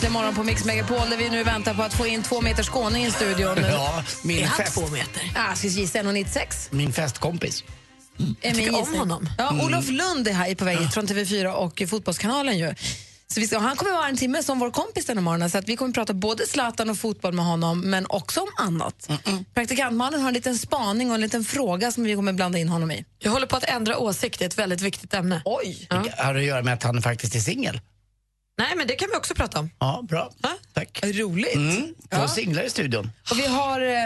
äntligen 0.00 0.12
morgon 0.12 0.34
på 0.34 0.42
Mix 0.42 0.64
Megapol 0.64 1.10
där 1.10 1.16
vi 1.16 1.30
nu 1.30 1.44
väntar 1.44 1.74
på 1.74 1.82
att 1.82 1.94
få 1.94 2.06
in 2.06 2.22
två 2.22 2.40
meter 2.40 2.62
skåning 2.62 3.04
i 3.04 3.10
studion. 3.10 3.56
Ja, 3.70 4.04
min, 4.24 4.44
Är 4.44 4.48
fest, 4.48 4.74
två 4.74 4.88
meter? 4.88 5.22
Ah, 5.34 5.54
ska 5.54 5.66
gissa 5.68 5.98
1,96. 5.98 6.68
min 6.70 6.92
festkompis. 6.92 7.64
är 8.18 8.54
min 8.54 8.54
tycker 8.54 8.82
om 8.82 8.94
honom. 8.94 9.28
Ja, 9.38 9.64
Olof 9.64 9.88
Lund 9.88 10.28
är 10.28 10.32
här 10.32 10.54
på 10.54 10.64
väg 10.64 10.78
hit 10.78 10.94
från 10.94 11.06
TV4 11.06 11.52
och 11.52 11.82
Fotbollskanalen. 11.88 12.58
Ju. 12.58 12.74
Så 13.26 13.40
vi 13.40 13.46
ska, 13.46 13.58
han 13.58 13.76
kommer 13.76 13.92
vara 13.92 14.08
en 14.08 14.16
timme 14.16 14.42
som 14.42 14.58
vår 14.58 14.70
kompis 14.70 15.06
den 15.06 15.16
här 15.16 15.22
morgonen 15.24 15.50
så 15.50 15.58
att 15.58 15.68
vi 15.68 15.76
kommer 15.76 15.92
prata 15.92 16.14
både 16.14 16.46
Zlatan 16.46 16.90
och 16.90 16.98
fotboll 16.98 17.32
med 17.32 17.44
honom 17.44 17.80
men 17.80 18.06
också 18.08 18.40
om 18.40 18.48
annat. 18.58 19.10
Praktikantmannen 19.54 20.20
har 20.20 20.28
en 20.28 20.34
liten 20.34 20.58
spaning 20.58 21.08
och 21.08 21.14
en 21.14 21.20
liten 21.20 21.44
fråga 21.44 21.92
som 21.92 22.04
vi 22.04 22.14
kommer 22.14 22.32
blanda 22.32 22.58
in 22.58 22.68
honom 22.68 22.90
i. 22.90 23.04
Jag 23.18 23.30
håller 23.30 23.46
på 23.46 23.56
att 23.56 23.64
ändra 23.64 23.98
åsikt, 23.98 24.42
är 24.42 24.46
ett 24.46 24.58
väldigt 24.58 24.80
viktigt 24.80 25.14
ämne. 25.14 25.42
Oj! 25.44 25.86
Ja. 25.90 26.04
Har 26.16 26.34
det 26.34 26.40
att 26.40 26.46
göra 26.46 26.62
med 26.62 26.74
att 26.74 26.82
han 26.82 27.02
faktiskt 27.02 27.34
är 27.34 27.40
singel? 27.40 27.80
Nej, 28.58 28.76
men 28.76 28.86
det 28.86 28.94
kan 28.96 29.08
vi 29.12 29.16
också 29.16 29.34
prata 29.34 29.58
om. 29.60 29.70
Ja, 29.78 30.04
bra. 30.08 30.32
Ja. 30.42 30.56
Tack. 30.72 31.00
Roligt. 31.04 31.54
Mm, 31.54 31.94
två 31.94 31.94
Ja. 32.10 32.28
singlar 32.28 32.62
i 32.62 32.70
studion. 32.70 33.10
Och 33.30 33.38
vi 33.38 33.46
har... 33.46 33.80
eh, 33.80 34.04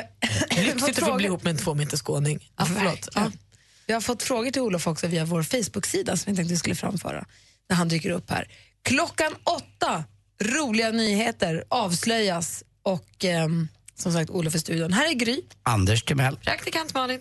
Lyxigt 0.64 0.98
att 0.98 1.08
få 1.08 1.14
bli 1.16 1.26
ihop 1.26 1.42
med 1.44 1.50
en 1.50 1.56
två 1.56 1.74
meter 1.74 1.96
skåning. 1.96 2.50
Ja, 2.56 2.64
förlåt. 2.66 3.06
Verkligen. 3.06 3.38
Vi 3.86 3.92
har 3.94 4.00
fått 4.00 4.22
frågor 4.22 4.50
till 4.50 4.62
Olof 4.62 4.86
också 4.86 5.06
via 5.06 5.24
vår 5.24 5.42
Facebook-sida 5.42 6.16
som 6.16 6.30
jag 6.30 6.36
tänkte 6.36 6.52
vi 6.52 6.58
skulle 6.58 6.74
framföra 6.74 7.24
när 7.68 7.76
han 7.76 7.88
dyker 7.88 8.10
upp 8.10 8.30
här. 8.30 8.48
Klockan 8.82 9.32
åtta, 9.44 10.04
roliga 10.42 10.90
nyheter 10.90 11.64
avslöjas 11.68 12.64
och 12.82 13.24
ehm, 13.24 13.68
som 13.94 14.12
sagt 14.12 14.30
Olof 14.30 14.54
i 14.54 14.58
studion. 14.58 14.92
Här 14.92 15.08
är 15.10 15.14
Gry. 15.14 15.40
Anders 15.62 16.02
Timell. 16.04 16.36
Praktikant 16.36 16.94
Malin. 16.94 17.20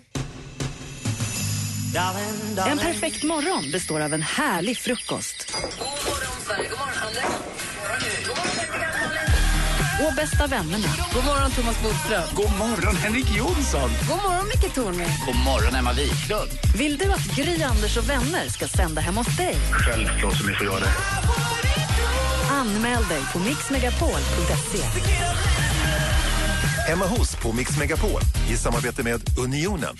En 2.67 2.77
perfekt 2.77 3.23
morgon 3.23 3.71
består 3.71 3.99
av 4.01 4.13
en 4.13 4.21
härlig 4.21 4.77
frukost. 4.77 5.53
Och 10.07 10.13
bästa 10.15 10.47
vännerna. 10.47 10.87
God 11.13 11.25
morgon 11.25 11.51
Thomas 11.51 11.81
Bodström. 11.83 12.23
God 12.35 12.57
morgon 12.57 12.95
Henrik 12.95 13.25
Jonsson. 13.37 13.89
God 14.09 14.17
morgon 14.23 14.47
Micke 14.47 14.73
Tornving. 14.75 15.07
God 15.25 15.35
morgon 15.35 15.75
Emma 15.75 15.93
Wiklund. 15.93 16.51
Vill 16.75 16.97
du 16.97 17.11
att 17.11 17.35
Gry, 17.35 17.63
Anders 17.63 17.97
och 17.97 18.09
vänner 18.09 18.49
ska 18.49 18.67
sända 18.67 19.01
hemma 19.01 19.21
hos 19.21 19.37
dig? 19.37 19.55
Självklart 19.71 20.37
som 20.37 20.47
ni 20.47 20.53
får 20.53 20.65
göra 20.65 20.79
det. 20.79 20.91
Anmäl 22.51 23.07
dig 23.07 23.21
på 23.33 23.39
mixmegapol.se. 23.39 24.83
Hemma 26.87 27.05
hos 27.05 27.35
på 27.35 27.53
Mix 27.53 27.77
Megapol 27.77 28.21
i 28.49 28.57
samarbete 28.57 29.03
med 29.03 29.39
Unionen. 29.39 29.97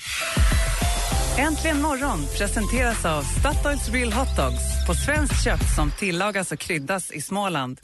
Äntligen 1.38 1.82
morgon 1.82 2.26
presenteras 2.38 3.06
av 3.06 3.24
Statoils 3.24 3.90
Real 3.90 4.14
Hot 4.14 4.36
Dogs 4.38 4.86
på 4.88 4.94
svenskt 4.94 5.44
kött 5.44 5.76
som 5.76 5.92
tillagas 5.92 6.52
och 6.52 6.60
kryddas 6.60 7.12
i 7.12 7.22
Småland. 7.22 7.80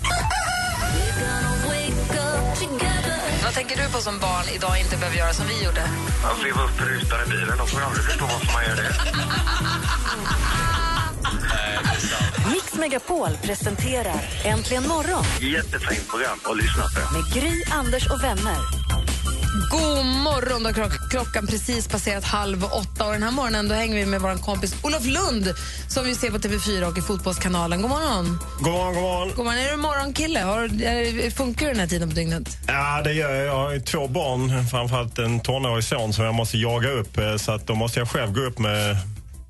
Vad 3.44 3.54
tänker 3.54 3.76
du 3.76 3.92
på 3.92 3.98
som 3.98 4.20
barn 4.20 4.46
idag 4.56 4.80
inte 4.80 4.98
behöver 4.98 5.18
göra 5.18 5.34
som 5.34 5.46
vi 5.48 5.66
gjorde? 5.66 5.82
Att 6.24 6.44
riva 6.44 6.64
upp 6.64 6.82
rutan 6.82 7.20
i 7.28 7.30
bilen, 7.30 7.58
får 7.68 7.80
jag 7.80 7.88
aldrig 7.88 8.06
förstå 8.06 8.26
varför 8.26 8.54
man 8.54 8.64
gör 8.64 8.76
det. 8.76 8.90
Mix 12.52 12.76
Megapol 12.76 13.30
presenterar 13.44 14.22
Äntligen 14.46 14.88
morgon 14.88 15.24
Jättefint 15.40 16.08
program 16.10 16.40
att 16.44 16.58
lyssna 16.58 16.84
på. 16.84 17.14
med 17.18 17.34
Gry, 17.34 17.64
Anders 17.72 18.10
och 18.10 18.24
vänner. 18.24 18.89
Morgon! 20.40 20.64
Då 20.64 20.70
har 20.70 20.74
klock- 20.74 21.10
klockan 21.10 21.48
precis 21.48 21.88
passerat 21.88 22.24
halv 22.24 22.64
åtta. 22.64 23.06
Och 23.06 23.14
den 23.14 23.24
här 23.24 23.32
morgonen 23.32 23.68
då 23.68 23.76
hänger 23.76 23.96
vi 23.96 24.06
med 24.06 24.22
vår 24.22 24.36
kompis 24.36 24.76
Olof 24.84 25.06
Lund 25.06 25.54
som 25.88 26.06
vi 26.06 26.16
ser 26.16 26.30
på 26.30 26.38
TV4 26.38 26.84
och 26.92 26.98
i 26.98 27.02
Fotbollskanalen. 27.02 27.82
God 27.82 27.90
morgon! 27.90 28.40
God 28.60 28.72
morgon, 28.74 28.94
god 28.94 29.02
morgon. 29.04 29.30
God 29.36 29.46
morgon. 29.46 29.58
Är 29.66 29.72
du 29.72 29.78
morgonkille? 29.78 30.40
Har, 30.40 30.64
är, 30.84 31.30
funkar 31.32 31.66
du 31.66 31.72
den 31.72 31.80
här 31.80 31.88
tiden 31.88 32.10
på 32.10 32.16
dygnet? 32.16 32.58
Ja, 32.68 33.02
det 33.04 33.14
gör 33.14 33.36
jag. 33.36 33.46
Jag 33.46 33.54
har 33.58 33.80
två 33.80 34.08
barn, 34.08 34.68
framförallt 34.68 35.20
en 35.20 35.40
tonårig 35.40 35.84
son 35.84 36.14
som 36.14 36.26
jag 36.26 36.34
måste 36.34 36.58
jaga 36.58 36.90
upp. 36.90 37.18
eh, 37.18 37.36
Så 37.36 37.52
att 37.52 37.68
då 37.68 37.76
måste 37.76 38.00
jag 38.00 38.10
själv 38.10 38.34
gå 38.34 38.42
upp 38.42 38.60
med 38.60 38.98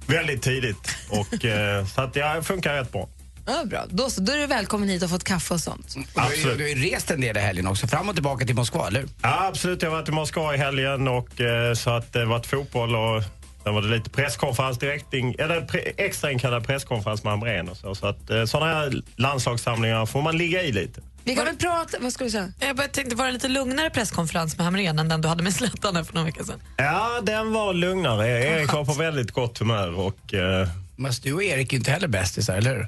väldigt 0.07 0.41
tidigt. 0.41 0.95
Och, 1.09 1.45
eh, 1.45 1.85
så 1.85 2.01
att 2.01 2.15
ja, 2.15 2.33
det 2.35 2.43
funkar 2.43 2.73
rätt 2.73 2.91
bra. 2.91 3.09
Ja, 3.49 3.65
bra. 3.65 3.85
Då, 3.89 4.09
så, 4.09 4.21
då 4.21 4.31
är 4.31 4.37
du 4.37 4.45
välkommen 4.45 4.89
hit 4.89 5.03
och 5.03 5.09
fått 5.09 5.23
kaffe 5.23 5.53
och 5.53 5.59
sånt. 5.59 5.95
Ju, 5.95 6.43
du 6.43 6.63
har 6.63 6.69
ju 6.69 6.91
rest 6.91 7.11
en 7.11 7.21
del 7.21 7.37
i 7.37 7.39
helgen 7.39 7.67
också, 7.67 7.87
fram 7.87 8.09
och 8.09 8.15
tillbaka 8.15 8.45
till 8.45 8.55
Moskva, 8.55 8.87
eller? 8.87 9.05
Ja, 9.21 9.47
absolut. 9.47 9.81
Jag 9.81 9.89
har 9.89 9.97
varit 9.97 10.09
i 10.09 10.11
Moskva 10.11 10.55
i 10.55 10.57
helgen 10.57 11.07
och 11.07 11.41
eh, 11.41 11.73
så 11.73 11.89
att 11.89 12.13
det 12.13 12.25
varit 12.25 12.45
fotboll 12.45 12.95
och 12.95 13.23
sen 13.63 13.73
var 13.73 13.81
det 13.81 13.87
lite 13.87 14.09
presskonferens 14.09 14.79
direkt, 14.79 15.13
in, 15.13 15.35
eller 15.39 15.61
pre, 15.61 15.79
extra 15.79 16.31
inkallad 16.31 16.67
presskonferens 16.67 17.23
med 17.23 17.33
Hamrén 17.33 17.69
och 17.69 17.77
så. 17.77 17.95
Så 17.95 18.07
att 18.07 18.29
eh, 18.29 18.45
sådana 18.45 18.73
här 18.73 19.01
landslagssamlingar 19.15 20.05
får 20.05 20.21
man 20.21 20.37
ligga 20.37 20.63
i 20.63 20.71
lite. 20.71 21.01
Vi 21.23 21.35
kan 21.35 21.45
väl 21.45 21.55
prata... 21.55 21.97
Vad 22.01 22.13
ska 22.13 22.23
du 22.23 22.29
säga? 22.29 22.51
Jag 22.59 22.75
bara 22.75 22.87
tänkte, 22.87 23.15
var 23.15 23.25
det 23.25 23.31
lite 23.31 23.47
lugnare 23.47 23.89
presskonferens 23.89 24.57
med 24.57 24.65
Hamrén 24.65 24.99
än 24.99 25.09
den 25.09 25.21
du 25.21 25.27
hade 25.27 25.43
med 25.43 25.53
Zlatan 25.53 26.05
för 26.05 26.13
några 26.13 26.25
veckor 26.25 26.43
sedan? 26.43 26.59
Ja, 26.77 27.19
den 27.23 27.53
var 27.53 27.73
lugnare. 27.73 28.27
Erik 28.27 28.73
var 28.73 28.85
på 28.85 28.93
väldigt 28.93 29.31
gott 29.31 29.57
humör 29.57 29.99
och... 29.99 30.33
Eh, 30.33 30.67
Men 30.95 31.11
du 31.23 31.33
och 31.33 31.43
Erik 31.43 31.67
är 31.67 31.73
ju 31.73 31.77
inte 31.77 31.91
heller 31.91 32.07
bästisar, 32.07 32.57
eller 32.57 32.75
hur? 32.75 32.87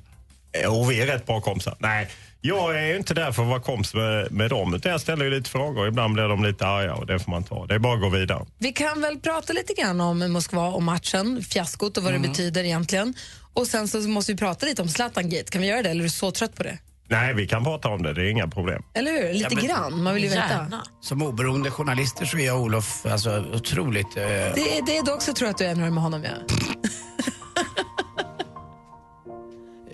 Jo, 0.63 0.86
vi 0.86 1.01
är 1.01 1.05
rätt 1.08 1.25
bra 1.25 1.41
kompisar. 1.41 1.75
Nej, 1.79 2.08
jag 2.41 2.77
är 2.77 2.88
ju 2.88 2.98
inte 2.98 3.13
där 3.13 3.31
för 3.31 3.41
att 3.43 3.50
vara 3.50 3.60
kompis 3.60 3.93
med, 3.93 4.31
med 4.31 4.50
dem. 4.50 4.74
Utan 4.74 4.91
jag 4.91 5.01
ställer 5.01 5.25
ju 5.25 5.31
lite 5.31 5.50
frågor. 5.50 5.88
Ibland 5.88 6.13
blir 6.13 6.24
de 6.24 6.43
lite 6.43 6.67
arga 6.67 6.93
och 6.93 7.05
det 7.05 7.20
får 7.20 7.31
man 7.31 7.43
ta. 7.43 7.65
Det 7.65 7.75
är 7.75 7.79
bara 7.79 7.93
att 7.93 8.01
gå 8.01 8.10
vidare. 8.10 8.46
Vi 8.58 8.72
kan 8.72 9.01
väl 9.01 9.20
prata 9.20 9.53
lite 9.53 9.74
grann 9.74 10.01
om 10.01 10.31
Moskva 10.31 10.67
och 10.67 10.84
matchen, 10.84 11.43
fiaskot 11.43 11.98
och 11.98 12.03
vad 12.03 12.13
det 12.13 12.20
betyder 12.20 12.63
egentligen. 12.63 13.13
Och 13.53 13.67
sen 13.67 13.88
så 13.88 13.98
måste 14.00 14.31
vi 14.31 14.38
prata 14.38 14.65
lite 14.65 14.81
om 14.81 14.88
Zlatan-gate. 14.88 15.51
Kan 15.51 15.62
vi 15.62 15.67
göra 15.67 15.81
det 15.81 15.89
eller 15.89 16.00
är 16.01 16.03
du 16.03 16.10
så 16.10 16.31
trött 16.31 16.55
på 16.55 16.63
det? 16.63 16.77
Nej, 17.08 17.34
vi 17.34 17.48
kan 17.48 17.63
prata 17.63 17.89
om 17.89 18.03
det. 18.03 18.13
Det 18.13 18.22
är 18.22 18.29
inga 18.29 18.48
problem. 18.48 18.84
Eller 18.93 19.12
hur? 19.12 19.34
Lite 19.34 19.48
Ja, 19.51 19.55
men- 19.55 19.65
grann. 19.67 20.03
Man 20.03 20.13
vill 20.13 20.24
ju 20.24 20.29
veta. 20.29 20.67
Som 21.01 21.22
oberoende 21.22 21.72
journalister 21.72 22.25
så 22.25 22.38
är 22.38 22.46
jag 22.46 22.55
och 22.58 22.62
Olof 22.63 23.05
alltså, 23.05 23.46
otroligt... 23.53 24.17
Eh, 24.17 24.24
Det, 24.24 24.77
är- 24.77 24.86
det 24.86 24.98
är 24.98 25.05
dock 25.05 25.22
så 25.22 25.34
tror 25.34 25.48
jag 25.48 25.51
att 25.53 25.58
du 25.58 25.65
är 25.65 25.75
med 25.75 26.03
honom, 26.03 26.24
ja. 26.24 26.29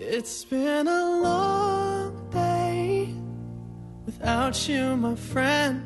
It's 0.09 0.45
been 0.45 0.87
a 0.87 1.19
long 1.21 2.29
day 2.31 3.09
without 4.05 4.69
you, 4.69 4.95
my 4.95 5.15
friend. 5.15 5.81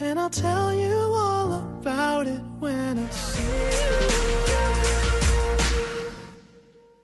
And 0.00 0.18
I'll 0.18 0.28
tell 0.28 0.74
you 0.74 0.96
all 1.14 1.52
about 1.52 2.26
it 2.26 2.40
when 2.58 2.98
I 2.98 3.08
see 3.10 3.42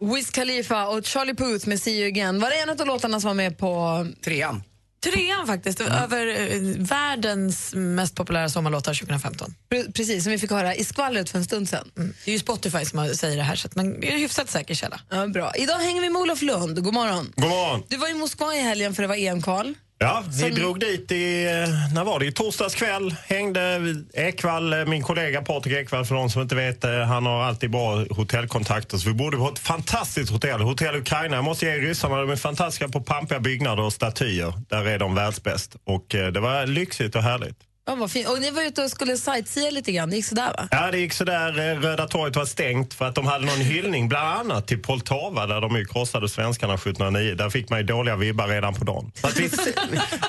Wiz 0.01 0.31
Khalifa 0.31 0.89
och 0.89 1.05
Charlie 1.05 1.35
Puth 1.35 1.69
med 1.69 1.81
See 1.81 2.01
You 2.01 2.09
Again. 2.09 2.41
Var 2.41 2.51
det 2.51 2.57
en 2.57 2.71
av 2.81 2.87
låtarna 2.87 3.21
som 3.21 3.29
var 3.29 3.35
med 3.35 3.59
på... 3.59 4.07
trean. 4.25 4.63
Trean 5.01 5.47
faktiskt, 5.47 5.81
över 5.81 6.27
eh, 6.27 6.61
världens 6.79 7.75
mest 7.75 8.15
populära 8.15 8.49
sommarlåtar 8.49 8.95
2015. 8.95 9.55
Pre- 9.71 9.93
Precis, 9.93 10.23
som 10.25 10.33
vi 10.33 10.39
fick 10.39 10.51
höra 10.51 10.75
i 10.75 10.85
skvallret 10.85 11.31
för 11.31 11.39
en 11.39 11.45
stund 11.45 11.69
sedan. 11.69 11.91
Det 12.25 12.31
är 12.31 12.33
ju 12.33 12.39
Spotify 12.39 12.85
som 12.85 13.09
säger 13.15 13.37
det 13.37 13.43
här, 13.43 13.57
så 13.57 13.69
att 13.69 13.75
man 13.77 14.03
är 14.05 14.11
en 14.13 14.19
hyfsat 14.19 14.51
säker 14.51 14.75
källa. 14.75 15.01
Ja, 15.11 15.27
bra. 15.27 15.53
Idag 15.57 15.75
hänger 15.79 16.01
vi 16.01 16.11
med 16.11 16.23
Olof 16.23 16.43
Lund. 16.43 16.83
God 16.85 16.95
morgon. 16.95 17.33
God 17.37 17.51
morgon. 17.51 17.83
Du 17.89 17.97
var 17.97 18.11
i 18.11 18.15
Moskva 18.15 18.55
i 18.55 18.61
helgen 18.61 18.95
för 18.95 19.03
det 19.03 19.09
var 19.09 19.17
EM-kval. 19.17 19.75
Ja, 20.01 20.23
vi 20.29 20.33
Som- 20.39 20.51
drog 20.55 20.81
dit 20.81 21.13
i, 21.13 21.45
eh, 21.45 21.95
när 21.95 22.05
var 22.05 22.19
det? 22.21 22.27
I 22.27 22.33
torsdags 22.33 22.75
kväll. 22.75 23.15
Hängde 23.27 23.81
Ekvall, 24.15 24.73
eh, 24.73 24.85
min 24.85 25.03
kollega 25.03 25.43
Patrik 25.43 25.75
Ekvall, 25.75 26.05
för 26.05 26.15
de 26.15 26.31
som 26.31 26.43
inte 26.43 26.55
vet, 26.55 26.85
eh, 26.85 27.01
han 27.01 27.27
har 27.27 27.43
alltid 27.43 27.71
bra 27.71 28.05
hotellkontakter. 28.11 28.97
Så 28.99 29.09
vi 29.09 29.15
bodde 29.15 29.37
på 29.37 29.49
ett 29.49 29.59
fantastiskt 29.59 30.31
hotell, 30.33 30.61
Hotell 30.61 30.97
Ukraina. 30.97 31.37
Jag 31.37 31.45
måste 31.45 31.67
ge 31.67 31.73
ryssarna, 31.73 32.17
de 32.21 32.31
är 32.31 32.37
fantastiska 32.37 32.89
på 32.89 33.01
pampiga 33.01 33.41
byggnader 33.41 33.83
och 33.83 33.93
statyer. 33.93 34.53
Där 34.69 34.87
är 34.87 34.99
de 34.99 35.15
världsbäst. 35.15 35.77
Och 35.85 36.07
det 36.09 36.41
var 36.41 36.67
lyxigt 36.67 37.17
och 37.17 37.23
härligt. 37.23 37.57
Ja, 37.89 37.95
vad 37.95 38.11
fint. 38.11 38.29
Och 38.29 38.41
ni 38.41 38.51
var 38.51 38.63
ute 38.63 38.83
och 38.83 38.91
skulle 38.91 39.17
sightsea 39.17 39.71
lite 39.71 39.93
grann. 39.93 40.11
Det 40.11 40.17
gick 40.17 40.25
sådär 40.25 40.53
va? 40.59 40.69
Ja, 40.71 40.91
det 40.91 40.99
gick 40.99 41.13
sådär. 41.13 41.59
Eh, 41.59 41.81
Röda 41.81 42.07
torget 42.07 42.37
var 42.37 42.45
stängt 42.45 42.95
för 42.95 43.05
att 43.05 43.15
de 43.15 43.27
hade 43.27 43.47
någon 43.47 43.61
hyllning 43.61 44.09
bland 44.09 44.29
annat 44.29 44.67
till 44.67 44.83
Poltava 44.83 45.47
där 45.47 45.61
de 45.61 45.77
ju 45.77 45.85
krossade 45.85 46.29
svenskarna 46.29 46.75
1709. 46.75 47.35
Där 47.35 47.51
fick 47.51 47.71
man 47.71 47.79
ju 47.79 47.85
dåliga 47.85 48.17
vibbar 48.17 48.49
redan 48.49 48.75
på 48.75 48.85
dagen. 48.85 49.13
Så 49.15 49.27
att 49.27 49.39
vi, 49.39 49.51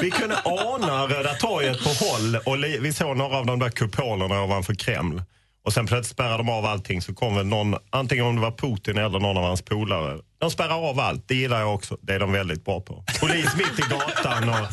vi 0.01 0.11
kunde 0.11 0.35
ana 0.45 1.07
Röda 1.07 1.33
torget 1.33 1.83
på 1.83 1.89
håll 1.89 2.35
och 2.45 2.63
vi 2.83 2.93
såg 2.93 3.17
några 3.17 3.37
av 3.37 3.45
de 3.45 3.59
där 3.59 3.69
kupolerna 3.69 4.43
ovanför 4.43 4.73
Kreml. 4.73 5.21
Och 5.65 5.73
sen 5.73 5.85
plötsligt 5.85 6.11
spärrade 6.11 6.37
de 6.37 6.49
av 6.49 6.65
allting 6.65 7.01
så 7.01 7.13
kom 7.13 7.35
väl 7.35 7.45
någon, 7.45 7.75
antingen 7.89 8.25
om 8.25 8.35
det 8.35 8.41
var 8.41 8.51
Putin 8.51 8.97
eller 8.97 9.19
någon 9.19 9.37
av 9.37 9.43
hans 9.43 9.61
polare. 9.61 10.17
De 10.39 10.51
spärrar 10.51 10.89
av 10.89 10.99
allt, 10.99 11.27
det 11.27 11.35
gillar 11.35 11.59
jag 11.59 11.73
också. 11.75 11.97
Det 12.01 12.13
är 12.13 12.19
de 12.19 12.31
väldigt 12.31 12.65
bra 12.65 12.81
på. 12.81 13.03
Polis 13.19 13.55
mitt 13.55 13.79
i 13.79 13.81
gatan 13.89 14.49
och 14.49 14.55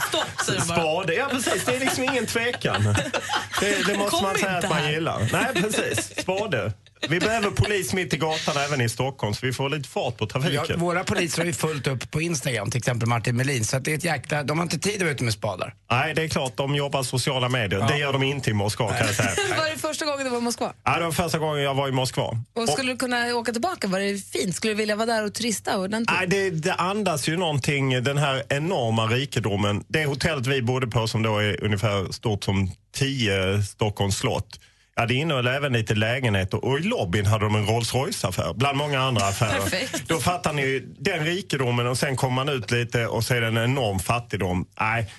bara. 0.46 0.60
spade. 0.60 1.14
Ja 1.14 1.28
precis, 1.30 1.64
det 1.64 1.76
är 1.76 1.80
liksom 1.80 2.04
ingen 2.04 2.26
tvekan. 2.26 2.82
Det, 3.60 3.86
det 3.86 3.98
måste 3.98 4.10
Kom 4.10 4.22
man 4.22 4.34
säga 4.38 4.56
att 4.56 4.68
man 4.68 4.78
här. 4.78 4.90
gillar. 4.90 5.28
Nej 5.32 5.46
precis, 5.62 6.20
spade. 6.22 6.72
Vi 7.08 7.20
behöver 7.20 7.50
polis 7.50 7.92
mitt 7.92 8.14
i 8.14 8.16
gatan 8.16 8.56
även 8.56 8.80
i 8.80 8.88
Stockholm 8.88 9.34
så 9.34 9.46
vi 9.46 9.52
får 9.52 9.68
lite 9.70 9.88
fart 9.88 10.16
på 10.16 10.24
Ja, 10.24 10.28
trafiken. 10.28 10.80
våra 10.80 11.04
poliser 11.04 11.38
har 11.38 11.46
ju 11.46 11.52
fullt 11.52 11.86
upp 11.86 12.10
på 12.10 12.20
Instagram, 12.20 12.70
till 12.70 12.78
exempel 12.78 13.08
Martin 13.08 13.36
Melin. 13.36 13.64
Så 13.64 13.76
att 13.76 13.84
det 13.84 13.92
är 13.92 13.96
ett 13.96 14.04
jäkla, 14.04 14.42
de 14.42 14.58
har 14.58 14.62
inte 14.62 14.78
tid 14.78 14.94
att 14.94 15.00
vara 15.02 15.10
ute 15.10 15.24
med 15.24 15.32
spadar. 15.32 15.74
Nej, 15.90 16.14
det 16.14 16.22
är 16.22 16.28
klart, 16.28 16.56
de 16.56 16.74
jobbar 16.74 17.02
sociala 17.02 17.48
medier. 17.48 17.88
Det 17.88 17.98
gör 17.98 18.12
de 18.12 18.22
inte 18.22 18.50
i 18.50 18.52
Moskva 18.52 18.88
kan 18.88 19.06
jag 19.06 19.14
säga. 19.14 19.30
Var 19.58 19.70
det 19.70 19.78
första 19.80 20.04
gången 20.04 20.24
du 20.24 20.30
var 20.30 20.38
i 20.38 20.40
Moskva? 20.40 20.72
Ja, 20.84 20.98
det 20.98 21.04
var 21.04 21.12
första 21.12 21.38
gången 21.38 21.62
jag 21.62 21.74
var 21.74 21.88
i 21.88 21.92
Moskva. 21.92 22.38
Och 22.56 22.68
skulle 22.68 22.92
du 22.92 22.96
kunna 22.98 23.34
åka 23.34 23.52
tillbaka? 23.52 23.88
Var 23.88 24.00
det 24.00 24.18
fint? 24.18 24.56
Skulle 24.56 24.72
du 24.72 24.76
vilja 24.76 24.96
vara 24.96 25.06
där 25.06 25.24
och 25.24 25.34
turista 25.34 25.78
ordentligt? 25.78 26.18
Nej, 26.18 26.26
det, 26.26 26.50
det 26.50 26.74
andas 26.74 27.28
ju 27.28 27.36
någonting, 27.36 28.02
den 28.02 28.18
här 28.18 28.42
enorma 28.48 29.06
rikedomen. 29.06 29.84
Det 29.88 30.04
hotellet 30.04 30.46
vi 30.46 30.62
bodde 30.62 30.86
på 30.86 31.08
som 31.08 31.22
då 31.22 31.38
är 31.38 31.64
ungefär 31.64 32.12
stort 32.12 32.44
som 32.44 32.70
10 32.94 33.62
Stockholms 33.62 34.16
slott. 34.18 34.60
Ja, 34.98 35.06
det 35.06 35.14
innehöll 35.14 35.46
även 35.46 35.72
lite 35.72 35.94
lägenheter 35.94 36.64
och 36.64 36.78
i 36.78 36.82
lobbyn 36.82 37.26
hade 37.26 37.44
de 37.44 37.54
en 37.56 37.66
Rolls 37.66 37.94
Royce-affär 37.94 38.54
bland 38.54 38.78
många 38.78 39.00
andra 39.00 39.26
affärer. 39.26 39.60
Perfekt. 39.60 40.08
Då 40.08 40.18
fattar 40.18 40.52
ni 40.52 40.62
ju 40.62 40.94
den 40.98 41.24
rikedomen 41.24 41.86
och 41.86 41.98
sen 41.98 42.16
kommer 42.16 42.34
man 42.34 42.48
ut 42.48 42.70
lite 42.70 43.06
och 43.06 43.24
det 43.40 43.46
en 43.46 43.58
enorm 43.58 43.98
fattigdom. 43.98 44.66
Nej, 44.80 45.12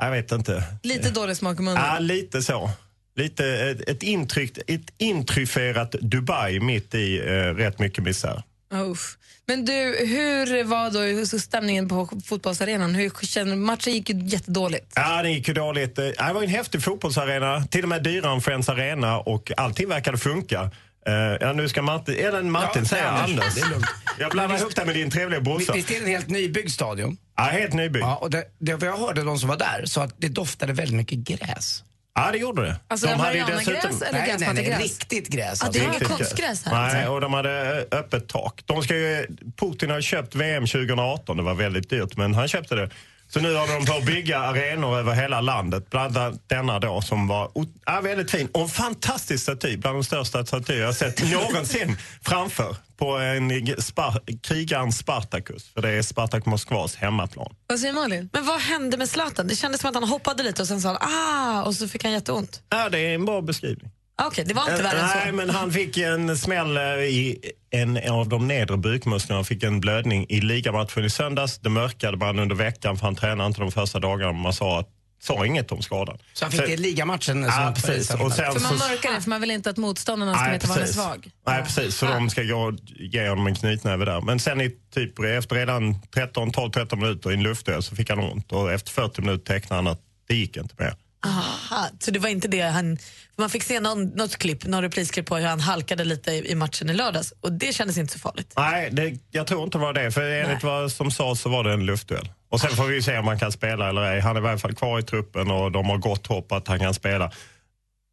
jag 0.00 0.10
vet 0.10 0.32
inte. 0.32 0.64
Lite 0.82 1.10
dålig 1.10 1.36
smak 1.36 1.58
i 1.58 1.62
munnen. 1.62 1.82
Ja, 1.86 1.98
lite 1.98 2.42
så. 2.42 2.70
Lite 3.16 3.46
ett, 3.46 3.88
ett, 3.88 4.02
intryck, 4.02 4.58
ett 4.66 4.92
intryfferat 4.98 5.92
Dubai 5.92 6.60
mitt 6.60 6.94
i 6.94 7.18
eh, 7.18 7.54
rätt 7.54 7.78
mycket 7.78 8.04
misär. 8.04 8.42
Uff. 8.72 9.16
Men 9.46 9.64
du, 9.64 9.72
hur 10.06 10.64
var 10.64 10.90
då 10.90 11.26
stämningen 11.38 11.88
på 11.88 12.08
fotbollsarenan? 12.26 12.94
Hur 12.94 13.10
känner, 13.26 13.56
matchen 13.56 13.92
gick 13.92 14.10
ju 14.10 14.24
jättedåligt. 14.26 14.92
Ja, 14.94 15.22
det 15.22 15.30
gick 15.30 15.48
ju 15.48 15.54
dåligt. 15.54 15.98
Eh, 15.98 16.04
Det 16.04 16.32
var 16.34 16.42
en 16.42 16.48
häftig 16.48 16.82
fotbollsarena, 16.82 17.64
till 17.64 17.82
och 17.82 17.88
med 17.88 18.02
dyrare 18.02 18.32
än 18.32 18.40
Friends 18.40 18.68
Arena 18.68 19.18
och 19.18 19.52
allting 19.56 19.88
verkade 19.88 20.18
funka. 20.18 20.70
Eh, 21.06 21.12
ja, 21.40 21.52
nu 21.52 21.68
ska 21.68 21.82
Martin, 21.82 22.14
eller 22.26 22.42
Martin 22.42 22.82
Ja, 22.82 22.88
säga 22.88 23.12
nej, 23.12 23.22
Anders. 23.22 23.38
Anders, 23.38 23.54
det 23.54 23.60
är 23.60 23.70
lugnt. 23.70 23.86
Jag 24.18 24.30
blandar 24.30 24.58
ihop 24.58 24.74
det 24.76 24.84
med 24.84 24.94
din 24.94 25.10
trevliga 25.10 25.40
brorsa. 25.40 25.72
Visst 25.72 25.90
är 25.90 25.94
det 25.94 26.00
en 26.00 26.06
helt 26.06 26.28
nybyggd 26.28 26.70
stadion? 26.70 27.16
Ja, 27.36 27.42
helt 27.42 27.72
nybyggd. 27.72 28.04
Ja, 28.04 28.16
och 28.16 28.30
det, 28.30 28.44
det 28.58 28.82
jag 28.82 28.96
hörde 28.96 29.22
de 29.22 29.38
som 29.38 29.48
var 29.48 29.56
där 29.56 29.82
sa 29.86 30.02
att 30.02 30.14
det 30.18 30.28
doftade 30.28 30.72
väldigt 30.72 30.96
mycket 30.96 31.18
gräs. 31.18 31.84
Ja, 32.14 32.30
det 32.32 32.38
gjorde 32.38 32.62
det. 32.62 32.76
Alltså 32.88 33.06
Marianagräs 33.16 33.68
eller 33.68 33.82
nej, 33.82 34.02
nej, 34.02 34.12
nej, 34.12 34.26
gräsmattegräs? 34.26 34.82
riktigt 34.82 35.28
gräs. 35.28 35.60
Ja, 35.62 35.68
det 35.72 35.78
var 35.78 35.86
Riktigt 35.86 36.08
konstgräs 36.08 36.64
här. 36.64 36.92
Nej, 36.92 37.08
och 37.08 37.20
de 37.20 37.32
hade 37.32 37.86
eh, 37.90 37.98
öppet 37.98 38.28
tak. 38.28 38.62
De 38.66 38.82
ska 38.82 38.96
ju, 38.96 39.26
Putin 39.56 39.90
har 39.90 40.00
köpt 40.00 40.34
VM 40.34 40.66
2018, 40.66 41.36
det 41.36 41.42
var 41.42 41.54
väldigt 41.54 41.90
dyrt, 41.90 42.16
men 42.16 42.34
han 42.34 42.48
köpte 42.48 42.74
det. 42.74 42.90
Så 43.32 43.40
nu 43.40 43.56
håller 43.56 43.74
de 43.74 43.86
på 43.86 43.92
att 43.92 44.04
bygga 44.04 44.38
arenor 44.38 44.98
över 44.98 45.12
hela 45.12 45.40
landet. 45.40 45.90
Bland 45.90 46.16
annat 46.16 46.48
denna 46.48 46.78
då 46.78 47.00
som 47.00 47.28
var 47.28 47.50
ja, 47.86 48.00
väldigt 48.00 48.30
fin. 48.30 48.48
Och 48.52 48.60
en 48.60 48.68
fantastisk 48.68 49.42
staty, 49.42 49.76
bland 49.76 49.96
de 49.96 50.04
största 50.04 50.46
statyer 50.46 50.78
jag 50.78 50.86
har 50.86 50.92
sett 50.92 51.30
någonsin 51.32 51.96
framför 52.22 52.76
på 52.96 53.16
en 53.18 53.82
spar, 53.82 54.20
krigaren 54.42 54.92
Spartacus. 54.92 55.68
För 55.74 55.82
det 55.82 55.90
är 55.90 56.02
Spartak 56.02 56.46
Moskvas 56.46 56.96
hemmaplan. 56.96 57.54
Vad 57.66 57.80
säger 57.80 57.92
Malin? 57.92 58.28
Men 58.32 58.46
vad 58.46 58.60
hände 58.60 58.96
med 58.96 59.08
Zlatan? 59.08 59.46
Det 59.46 59.56
kändes 59.56 59.80
som 59.80 59.88
att 59.88 59.94
han 59.94 60.04
hoppade 60.04 60.42
lite 60.42 60.62
och 60.62 60.68
sen 60.68 60.80
sa 60.80 60.88
han 60.88 60.98
ah 61.00 61.62
och 61.62 61.74
så 61.74 61.88
fick 61.88 62.04
han 62.04 62.12
jätteont. 62.12 62.62
Ja, 62.68 62.88
det 62.88 62.98
är 62.98 63.14
en 63.14 63.24
bra 63.24 63.42
beskrivning. 63.42 63.90
Ah, 64.16 64.26
Okej, 64.26 64.44
det 64.44 64.54
var 64.54 64.70
inte 64.70 64.82
värre 64.82 64.98
än 65.00 65.08
så. 65.08 65.14
Nej, 65.14 65.32
men 65.32 65.50
han 65.50 65.72
fick 65.72 65.96
en 65.98 66.36
smäll 66.38 66.76
eh, 66.76 66.82
i 66.92 67.38
en 67.70 68.10
av 68.10 68.28
de 68.28 68.48
nedre 68.48 68.76
bukmusklerna. 68.76 69.38
Han 69.38 69.44
fick 69.44 69.62
en 69.62 69.80
blödning 69.80 70.26
i 70.28 70.40
ligamatchen 70.40 71.04
i 71.04 71.10
söndags. 71.10 71.58
Det 71.58 71.68
mörkade 71.68 72.16
man 72.16 72.38
under 72.38 72.54
veckan 72.56 72.96
för 72.96 73.04
han 73.06 73.16
tränade 73.16 73.46
inte 73.46 73.60
de 73.60 73.72
första 73.72 73.98
dagarna. 74.00 74.32
Man 74.32 74.52
sa 74.52 74.80
att 74.80 74.88
sa 75.22 75.46
inget 75.46 75.72
om 75.72 75.82
skadan. 75.82 76.18
Så 76.32 76.44
han 76.44 76.52
fick 76.52 76.60
det 76.60 76.72
i 76.72 76.76
ligamatchen? 76.76 77.42
Ja, 77.42 77.72
precis. 77.76 78.10
Och 78.14 78.32
sen 78.32 78.52
För 78.52 78.60
man 78.60 78.78
så- 78.78 78.88
mörkar 78.88 79.12
det, 79.12 79.20
för 79.20 79.30
man 79.30 79.40
vill 79.40 79.50
inte 79.50 79.70
att 79.70 79.76
motståndarna 79.76 80.34
ska 80.34 80.42
Nej, 80.44 80.52
veta 80.52 80.66
var 80.68 80.74
han 80.74 80.82
är 80.82 80.86
precis. 80.86 81.02
svag. 81.02 81.30
Nej, 81.46 81.62
precis. 81.62 81.96
Så 81.96 82.06
de 82.06 82.30
ska 82.30 82.42
gå, 82.42 82.72
ge 82.86 83.28
honom 83.28 83.46
en 83.46 83.54
knytnäve 83.54 84.04
där. 84.04 84.20
Men 84.20 84.38
sen 84.40 84.60
i 84.60 84.70
typ, 84.94 85.18
efter 85.18 85.56
redan 85.56 85.96
13, 86.14 86.52
12, 86.52 86.70
13 86.70 87.00
minuter 87.00 87.30
i 87.30 87.34
en 87.34 87.42
luftduell 87.42 87.82
så 87.82 87.96
fick 87.96 88.10
han 88.10 88.18
ont. 88.18 88.52
Och 88.52 88.72
efter 88.72 88.90
40 88.92 89.20
minuter 89.20 89.44
tecknade 89.54 89.78
han 89.82 89.86
att 89.86 90.00
det 90.28 90.34
gick 90.34 90.56
inte 90.56 90.74
mer. 90.78 90.94
Aha, 91.26 91.88
så 92.00 92.10
det 92.10 92.18
var 92.18 92.28
inte 92.28 92.48
det 92.48 92.60
han... 92.60 92.98
Man 93.38 93.50
fick 93.50 93.62
se 93.62 93.80
någon, 93.80 94.04
något 94.04 94.36
klipp, 94.36 94.66
någon 94.66 94.82
reprisklipp 94.82 95.26
på 95.26 95.36
hur 95.36 95.46
han 95.46 95.60
halkade 95.60 96.04
lite 96.04 96.30
i, 96.30 96.50
i 96.50 96.54
matchen 96.54 96.90
i 96.90 96.94
lördags 96.94 97.32
och 97.40 97.52
det 97.52 97.72
kändes 97.72 97.98
inte 97.98 98.12
så 98.12 98.18
farligt. 98.18 98.52
Nej, 98.56 98.90
det, 98.92 99.18
jag 99.30 99.46
tror 99.46 99.64
inte 99.64 99.78
det 99.78 99.82
var 99.82 99.92
det. 99.92 100.10
För 100.10 100.22
enligt 100.22 100.62
vad 100.62 100.92
som 100.92 101.10
sades 101.10 101.40
så 101.40 101.48
var 101.48 101.64
det 101.64 101.72
en 101.72 101.86
luftduell. 101.86 102.32
Och 102.48 102.60
sen 102.60 102.70
får 102.70 102.84
vi 102.84 103.02
se 103.02 103.18
om 103.18 103.26
han 103.26 103.38
kan 103.38 103.52
spela 103.52 103.88
eller 103.88 104.02
ej. 104.02 104.20
Han 104.20 104.36
är 104.36 104.40
i 104.40 104.42
varje 104.42 104.58
fall 104.58 104.74
kvar 104.74 104.98
i 104.98 105.02
truppen 105.02 105.50
och 105.50 105.72
de 105.72 105.86
har 105.86 105.98
gott 105.98 106.26
hopp 106.26 106.52
att 106.52 106.68
han 106.68 106.78
kan 106.78 106.94
spela. 106.94 107.30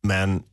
Men 0.03 0.43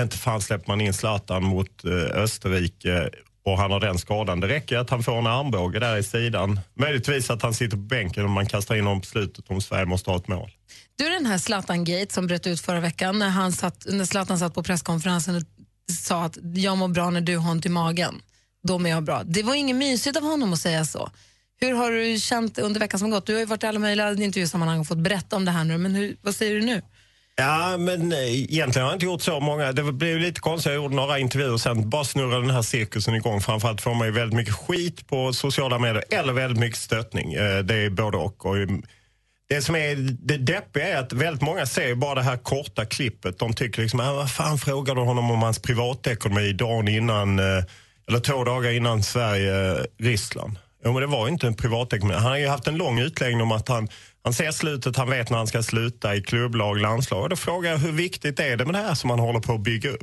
inte 0.00 0.18
fan 0.18 0.40
släpper 0.40 0.68
man 0.68 0.80
in 0.80 0.94
Zlatan 0.94 1.44
mot 1.44 1.84
eh, 1.84 1.92
Österrike 1.92 3.10
och 3.46 3.58
han 3.58 3.70
har 3.70 3.80
den 3.80 3.98
skadan. 3.98 4.40
Det 4.40 4.48
räcker 4.48 4.78
att 4.78 4.90
han 4.90 5.02
får 5.02 5.18
en 5.18 5.26
armbåge 5.26 5.78
där 5.78 5.96
i 5.96 6.02
sidan. 6.02 6.60
Möjligtvis 6.74 7.30
att 7.30 7.42
han 7.42 7.54
sitter 7.54 7.76
på 7.76 7.82
bänken 7.82 8.24
och 8.24 8.30
man 8.30 8.46
kastar 8.46 8.74
in 8.74 8.84
honom 8.84 9.00
på 9.00 9.06
slutet 9.06 9.50
om 9.50 9.60
Sverige 9.60 9.86
måste 9.86 10.10
ha 10.10 10.16
ett 10.16 10.28
mål. 10.28 10.50
Du, 10.98 11.08
den 11.08 11.26
här 11.26 11.38
Zlatan-gate 11.38 12.14
som 12.14 12.26
bröt 12.26 12.46
ut 12.46 12.60
förra 12.60 12.80
veckan 12.80 13.18
när, 13.18 13.28
han 13.28 13.52
satt, 13.52 13.86
när 13.88 14.04
Zlatan 14.04 14.38
satt 14.38 14.54
på 14.54 14.62
presskonferensen 14.62 15.36
och 15.36 15.42
sa 15.92 16.24
att 16.24 16.38
jag 16.54 16.78
mår 16.78 16.88
bra 16.88 17.10
när 17.10 17.20
du 17.20 17.36
har 17.36 17.50
ont 17.50 17.66
i 17.66 17.68
magen. 17.68 18.14
Då 18.62 18.78
mår 18.78 18.90
jag 18.90 19.04
bra. 19.04 19.22
Det 19.24 19.42
var 19.42 19.54
inget 19.54 19.76
mysigt 19.76 20.16
av 20.16 20.22
honom 20.22 20.52
att 20.52 20.58
säga 20.58 20.84
så. 20.84 21.10
Hur 21.60 21.74
har 21.74 21.90
du 21.90 22.18
känt 22.18 22.58
under 22.58 22.80
veckan 22.80 23.00
som 23.00 23.10
gått? 23.10 23.26
Du 23.26 23.32
har 23.32 23.40
ju 23.40 23.46
varit 23.46 23.64
i 23.64 23.66
alla 23.66 23.78
möjliga 23.78 24.12
intervjusammanhang 24.12 24.80
och 24.80 24.86
fått 24.86 24.98
berätta 24.98 25.36
om 25.36 25.44
det 25.44 25.50
här 25.50 25.64
nu, 25.64 25.78
men 25.78 25.94
hur, 25.94 26.16
vad 26.22 26.34
säger 26.34 26.54
du 26.54 26.62
nu? 26.62 26.82
Ja, 27.38 27.76
men 27.76 28.12
egentligen 28.12 28.84
har 28.84 28.92
jag 28.92 28.96
inte 28.96 29.06
gjort 29.06 29.22
så 29.22 29.40
många. 29.40 29.72
Det 29.72 29.92
blev 29.92 30.18
lite 30.18 30.40
konstigt. 30.40 30.72
Jag 30.72 30.82
gjorde 30.82 30.94
några 30.94 31.18
intervjuer 31.18 31.56
sen 31.56 31.90
bara 31.90 32.04
snurrade 32.04 32.40
den 32.40 32.50
här 32.50 32.62
cirkusen 32.62 33.14
igång. 33.14 33.40
Framförallt 33.40 33.80
får 33.80 33.94
man 33.94 34.06
ju 34.06 34.12
väldigt 34.12 34.36
mycket 34.36 34.54
skit 34.54 35.06
på 35.06 35.32
sociala 35.32 35.78
medier 35.78 36.04
eller 36.10 36.32
väldigt 36.32 36.60
mycket 36.60 36.78
stöttning. 36.78 37.32
Eh, 37.34 37.58
det 37.58 37.74
är 37.74 37.90
både 37.90 38.16
och. 38.16 38.46
och 38.46 38.56
mm, 38.56 38.82
det 39.48 39.62
som 39.62 39.76
är 39.76 39.96
det 39.96 40.36
deppiga 40.36 40.88
är 40.88 40.96
att 40.96 41.12
väldigt 41.12 41.42
många 41.42 41.66
ser 41.66 41.94
bara 41.94 42.14
det 42.14 42.22
här 42.22 42.36
korta 42.36 42.84
klippet. 42.84 43.38
De 43.38 43.52
tycker 43.52 43.82
liksom, 43.82 44.00
äh, 44.00 44.14
vad 44.14 44.30
fan 44.30 44.58
frågar 44.58 44.94
du 44.94 45.00
honom 45.00 45.30
om 45.30 45.42
hans 45.42 45.58
privatekonomi 45.58 46.52
dagen 46.52 46.88
innan, 46.88 47.38
eh, 47.38 47.64
eller 48.08 48.20
två 48.20 48.44
dagar 48.44 48.70
innan 48.70 49.02
Sverige-Ryssland? 49.02 50.58
Jo, 50.86 50.92
men 50.92 51.00
det 51.00 51.06
var 51.06 51.26
ju 51.26 51.32
inte 51.32 51.46
en 51.46 51.54
privatekonomi. 51.54 52.14
Han 52.14 52.24
har 52.30 52.36
ju 52.36 52.48
haft 52.48 52.66
en 52.66 52.76
lång 52.76 52.98
utläggning 52.98 53.42
om 53.42 53.52
att 53.52 53.68
han, 53.68 53.88
han 54.24 54.32
ser 54.32 54.50
slutet, 54.50 54.96
han 54.96 55.10
vet 55.10 55.30
när 55.30 55.38
han 55.38 55.46
ska 55.46 55.62
sluta 55.62 56.14
i 56.14 56.22
klubblag, 56.22 56.80
landslag. 56.80 57.22
Och 57.22 57.28
då 57.28 57.36
frågar 57.36 57.70
jag 57.70 57.78
hur 57.78 57.92
viktigt 57.92 58.40
är 58.40 58.56
det 58.56 58.64
med 58.64 58.74
det 58.74 58.78
här 58.78 58.94
som 58.94 59.10
han 59.10 59.18
håller 59.18 59.40
på 59.40 59.52
att 59.54 59.60
bygga 59.60 59.90
upp? 59.90 60.02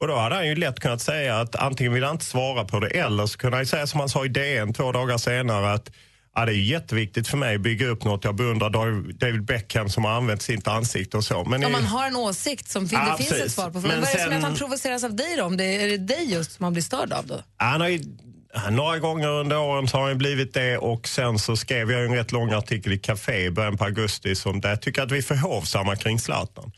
Och 0.00 0.08
då 0.08 0.16
hade 0.16 0.34
han 0.34 0.46
ju 0.48 0.54
lätt 0.54 0.80
kunnat 0.80 1.00
säga 1.02 1.40
att 1.40 1.56
antingen 1.56 1.92
vill 1.92 2.04
han 2.04 2.12
inte 2.14 2.24
svara 2.24 2.64
på 2.64 2.80
det 2.80 2.88
eller 2.88 3.26
så 3.26 3.38
kunde 3.38 3.56
han 3.56 3.66
säga 3.66 3.86
som 3.86 4.00
han 4.00 4.08
sa 4.08 4.24
i 4.24 4.28
DN 4.28 4.72
två 4.74 4.92
dagar 4.92 5.18
senare 5.18 5.72
att 5.72 5.90
ja, 6.34 6.46
det 6.46 6.52
är 6.52 6.56
jätteviktigt 6.56 7.28
för 7.28 7.36
mig 7.36 7.54
att 7.54 7.60
bygga 7.60 7.86
upp 7.86 8.04
något. 8.04 8.24
Jag 8.24 8.34
beundrar 8.34 8.70
David- 8.70 9.44
Beckham 9.44 9.88
som 9.88 10.04
har 10.04 10.12
använt 10.12 10.42
sitt 10.42 10.68
ansikte 10.68 11.16
och 11.16 11.24
så. 11.24 11.44
Men 11.44 11.64
Om 11.64 11.72
man 11.72 11.84
har 11.84 12.06
en 12.06 12.16
åsikt 12.16 12.68
som 12.70 12.88
fin- 12.88 12.98
Ja, 13.02 13.16
det 13.18 13.24
finns 13.24 13.40
ett 13.40 13.52
svar 13.52 13.70
på. 13.70 13.80
Men 13.80 13.82
Men 13.82 14.00
vad 14.00 14.08
är 14.08 14.12
det 14.14 14.20
som 14.22 14.30
gör 14.30 14.38
att 14.38 14.44
han 14.44 14.54
provoceras 14.56 15.04
av 15.04 15.14
dig 15.16 15.36
då? 15.36 15.44
Om 15.44 15.56
det 15.56 15.64
är 15.64 15.86
det 15.88 15.98
dig 15.98 16.32
just 16.32 16.52
som 16.52 16.64
han 16.64 16.72
blir 16.72 16.82
störd 16.82 17.12
av 17.12 17.26
då? 17.26 17.40
Han 17.56 17.80
har 17.80 17.88
ju, 17.88 18.00
Eh, 18.54 18.70
några 18.70 18.98
gånger 18.98 19.28
under 19.28 19.58
åren 19.58 19.88
så 19.88 19.98
har 19.98 20.08
han 20.08 20.18
blivit 20.18 20.54
det 20.54 20.78
och 20.78 21.08
sen 21.08 21.38
så 21.38 21.56
skrev 21.56 21.90
jag 21.90 22.04
en 22.04 22.14
rätt 22.14 22.32
lång 22.32 22.52
artikel 22.52 22.92
i 22.92 22.98
Café 22.98 23.44
i 23.44 23.50
början 23.50 23.76
på 23.76 23.84
augusti 23.84 24.34
som 24.34 24.60
där 24.60 24.68
jag 24.68 24.82
tycker 24.82 25.02
att 25.02 25.10
vi 25.10 25.18
är 25.18 25.22
för 25.22 25.34
hovsamma 25.34 25.96
kring 25.96 26.18
Zlatan. 26.18 26.72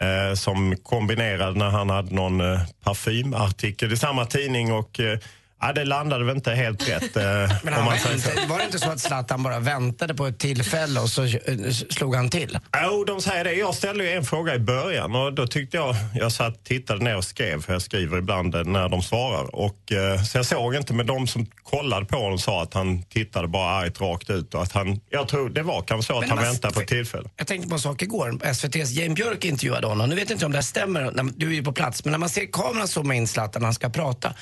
Eh, 0.00 0.34
som 0.34 0.76
kombinerade 0.76 1.58
när 1.58 1.70
han 1.70 1.90
hade 1.90 2.14
någon 2.14 2.40
eh, 2.40 2.60
parfymartikel 2.84 3.92
i 3.92 3.96
samma 3.96 4.26
tidning 4.26 4.72
och 4.72 5.00
eh, 5.00 5.18
ja, 5.60 5.72
det 5.72 5.84
landade 5.84 6.24
väl 6.24 6.36
inte 6.36 6.52
helt 6.52 6.88
rätt. 6.88 7.16
Eh, 7.16 7.22
Men 7.62 7.72
han 7.74 7.88
väntade, 8.04 8.46
var 8.48 8.58
det 8.58 8.64
inte 8.64 8.78
så 8.78 8.90
att 8.90 9.00
Zlatan 9.00 9.42
bara 9.42 9.58
väntade 9.58 10.14
på 10.14 10.26
ett 10.26 10.38
tillfälle 10.38 11.00
och 11.00 11.08
så 11.08 11.24
eh, 11.24 11.70
slog 11.90 12.14
han 12.14 12.30
till? 12.30 12.58
Jo, 12.82 13.04
de 13.04 13.20
säger 13.20 13.44
det. 13.44 13.52
Jag 13.52 13.74
ställde 13.74 14.04
ju 14.04 14.10
en 14.10 14.24
fråga 14.24 14.54
i 14.54 14.58
början 14.58 15.14
och 15.14 15.32
då 15.32 15.46
tyckte 15.46 15.76
jag, 15.76 15.94
jag 16.14 16.32
satt, 16.32 16.64
tittade 16.64 17.04
ner 17.04 17.16
och 17.16 17.24
skrev, 17.24 17.62
för 17.62 17.72
jag 17.72 17.82
skriver 17.82 18.18
ibland 18.18 18.54
eh, 18.54 18.64
när 18.64 18.88
de 18.88 19.02
svarar. 19.02 19.54
Och, 19.54 19.76
så 20.30 20.38
jag 20.38 20.46
såg 20.46 20.74
inte, 20.74 20.94
men 20.94 21.06
de 21.06 21.26
som 21.26 21.46
kollade 21.46 22.06
på 22.06 22.16
honom 22.16 22.38
sa 22.38 22.62
att 22.62 22.74
han 22.74 23.02
tittade 23.02 23.48
bara 23.48 23.70
argt 23.70 24.00
rakt 24.00 24.30
ut 24.30 24.54
och 24.54 24.62
att 24.62 24.72
han, 24.72 25.00
jag 25.10 25.28
tror 25.28 25.50
det 25.50 25.62
var 25.62 25.82
kanske 25.82 26.12
så 26.12 26.14
att 26.14 26.20
Men 26.20 26.28
han 26.28 26.36
man- 26.38 26.44
väntade 26.44 26.74
på 26.74 26.80
ett 26.80 26.88
tillfälle. 26.88 27.28
Jag 27.36 27.46
tänkte 27.46 27.68
på 27.68 27.74
en 27.74 27.80
sak 27.80 28.02
igår. 28.02 28.38
SVTs 28.44 28.90
Jane 28.90 29.14
Björk 29.14 29.44
intervjuade 29.44 29.86
honom. 29.86 30.08
Nu 30.08 30.14
vet 30.14 30.30
jag 30.30 30.36
inte 30.36 30.46
om 30.46 30.52
det 30.52 30.62
stämmer, 30.62 31.12
du 31.36 31.46
är 31.50 31.54
ju 31.54 31.62
på 31.64 31.72
plats, 31.72 32.04
men 32.04 32.12
när 32.12 32.18
man 32.18 32.28
ser 32.28 32.46
kameran 32.52 32.88
zooma 32.88 33.14
in 33.14 33.28
Zlatan 33.28 33.62
när 33.62 33.66
han 33.66 33.74
ska 33.74 33.88
prata 33.88 34.34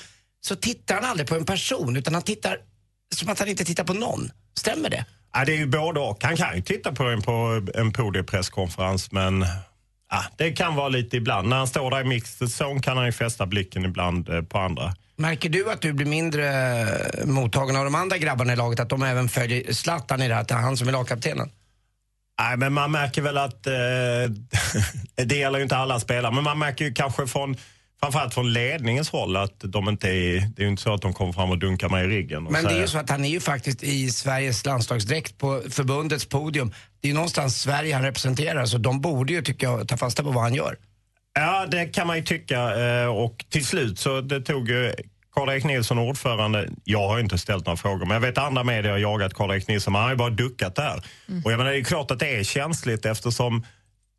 så 0.46 0.56
tittar 0.56 0.94
han 0.94 1.04
aldrig 1.04 1.28
på 1.28 1.34
en 1.34 1.44
person 1.44 1.96
utan 1.96 2.14
han 2.14 2.22
tittar 2.22 2.58
som 3.14 3.28
att 3.28 3.38
han 3.38 3.48
inte 3.48 3.64
tittar 3.64 3.84
på 3.84 3.92
någon. 3.92 4.30
Stämmer 4.58 4.90
det? 4.90 5.04
Ja, 5.32 5.44
det 5.44 5.52
är 5.52 5.56
ju 5.56 5.66
både 5.66 6.00
och. 6.00 6.24
Han 6.24 6.36
kan 6.36 6.56
ju 6.56 6.62
titta 6.62 6.92
på 6.92 7.04
en 7.04 7.22
på 7.22 7.62
en 7.74 7.92
podiepresskonferens 7.92 9.12
men 9.12 9.46
ja, 10.10 10.24
det 10.36 10.52
kan 10.52 10.74
vara 10.74 10.88
lite 10.88 11.16
ibland. 11.16 11.48
När 11.48 11.56
han 11.56 11.66
står 11.66 11.90
där 11.90 12.00
i 12.00 12.04
mixed 12.04 12.48
zone 12.48 12.80
kan 12.80 12.96
han 12.96 13.06
ju 13.06 13.12
fästa 13.12 13.46
blicken 13.46 13.84
ibland 13.84 14.28
eh, 14.28 14.42
på 14.42 14.58
andra. 14.58 14.94
Märker 15.16 15.48
du 15.48 15.70
att 15.70 15.80
du 15.80 15.92
blir 15.92 16.06
mindre 16.06 16.48
eh, 16.80 17.26
mottagen 17.26 17.76
av 17.76 17.84
de 17.84 17.94
andra 17.94 18.18
grabbarna 18.18 18.52
i 18.52 18.56
laget, 18.56 18.80
att 18.80 18.88
de 18.88 19.02
även 19.02 19.28
följer 19.28 19.72
Zlatan 19.72 20.22
i 20.22 20.28
det 20.28 20.34
här, 20.34 20.40
att 20.40 20.48
det 20.48 20.54
är 20.54 20.58
han 20.58 20.76
som 20.76 20.88
är 20.88 20.92
lagkaptenen? 20.92 21.50
Nej, 22.40 22.56
men 22.56 22.72
man 22.72 22.90
märker 22.90 23.22
väl 23.22 23.38
att, 23.38 23.66
eh, 23.66 23.72
det 25.24 25.36
gäller 25.36 25.58
ju 25.58 25.62
inte 25.62 25.76
alla 25.76 26.00
spelare, 26.00 26.34
men 26.34 26.44
man 26.44 26.58
märker 26.58 26.84
ju 26.84 26.94
kanske 26.94 27.26
från 27.26 27.56
Framförallt 28.00 28.34
från 28.34 28.52
ledningens 28.52 29.10
håll 29.10 29.36
att 29.36 29.54
de 29.60 29.88
inte 29.88 30.08
är, 30.08 30.40
det 30.40 30.62
är 30.62 30.64
ju 30.64 30.68
inte 30.68 30.82
så 30.82 30.94
att 30.94 31.02
de 31.02 31.12
kommer 31.12 31.32
fram 31.32 31.50
och 31.50 31.58
dunkar 31.58 31.88
mig 31.88 32.04
i 32.04 32.08
ryggen. 32.08 32.46
Och 32.46 32.52
Men 32.52 32.62
det 32.64 32.68
är 32.68 32.70
säger- 32.70 32.82
ju 32.82 32.88
så 32.88 32.98
att 32.98 33.10
han 33.10 33.24
är 33.24 33.28
ju 33.28 33.40
faktiskt 33.40 33.82
i 33.82 34.10
Sveriges 34.10 34.64
landslagsdräkt 34.66 35.38
på 35.38 35.62
förbundets 35.70 36.26
podium. 36.28 36.72
Det 37.00 37.08
är 37.08 37.10
ju 37.10 37.14
någonstans 37.14 37.60
Sverige 37.60 37.94
han 37.94 38.02
representerar, 38.04 38.66
så 38.66 38.78
de 38.78 39.00
borde 39.00 39.32
ju, 39.32 39.42
tycker 39.42 39.66
jag, 39.66 39.88
ta 39.88 39.96
fasta 39.96 40.22
på 40.22 40.30
vad 40.30 40.42
han 40.42 40.54
gör. 40.54 40.76
Ja, 41.34 41.66
det 41.70 41.84
kan 41.86 42.06
man 42.06 42.16
ju 42.16 42.22
tycka. 42.22 42.76
eh, 43.02 43.06
Och 43.06 43.44
till 43.50 43.66
slut 43.66 43.98
så 43.98 44.20
det 44.20 44.40
tog 44.40 44.68
ju 44.68 44.92
Karl-Erik 45.34 45.64
Nilsson, 45.64 45.98
ordförande, 45.98 46.68
jag 46.84 47.08
har 47.08 47.20
inte 47.20 47.38
ställt 47.38 47.66
några 47.66 47.76
frågor, 47.76 48.06
men 48.06 48.10
jag 48.14 48.20
vet 48.20 48.38
andra 48.38 48.64
medier 48.64 48.92
har 48.92 48.98
jagat 48.98 49.34
Karl-Erik 49.34 49.68
Nilsson, 49.68 49.92
men 49.92 50.00
han 50.00 50.06
har 50.08 50.14
ju 50.14 50.18
bara 50.18 50.30
duckat 50.30 50.74
där. 50.76 50.96
Och 51.44 51.52
jag 51.52 51.58
menar, 51.58 51.70
det 51.70 51.78
är 51.78 51.84
klart 51.84 52.10
att 52.10 52.18
det 52.18 52.36
är 52.36 52.44
känsligt 52.44 53.06
eftersom, 53.06 53.64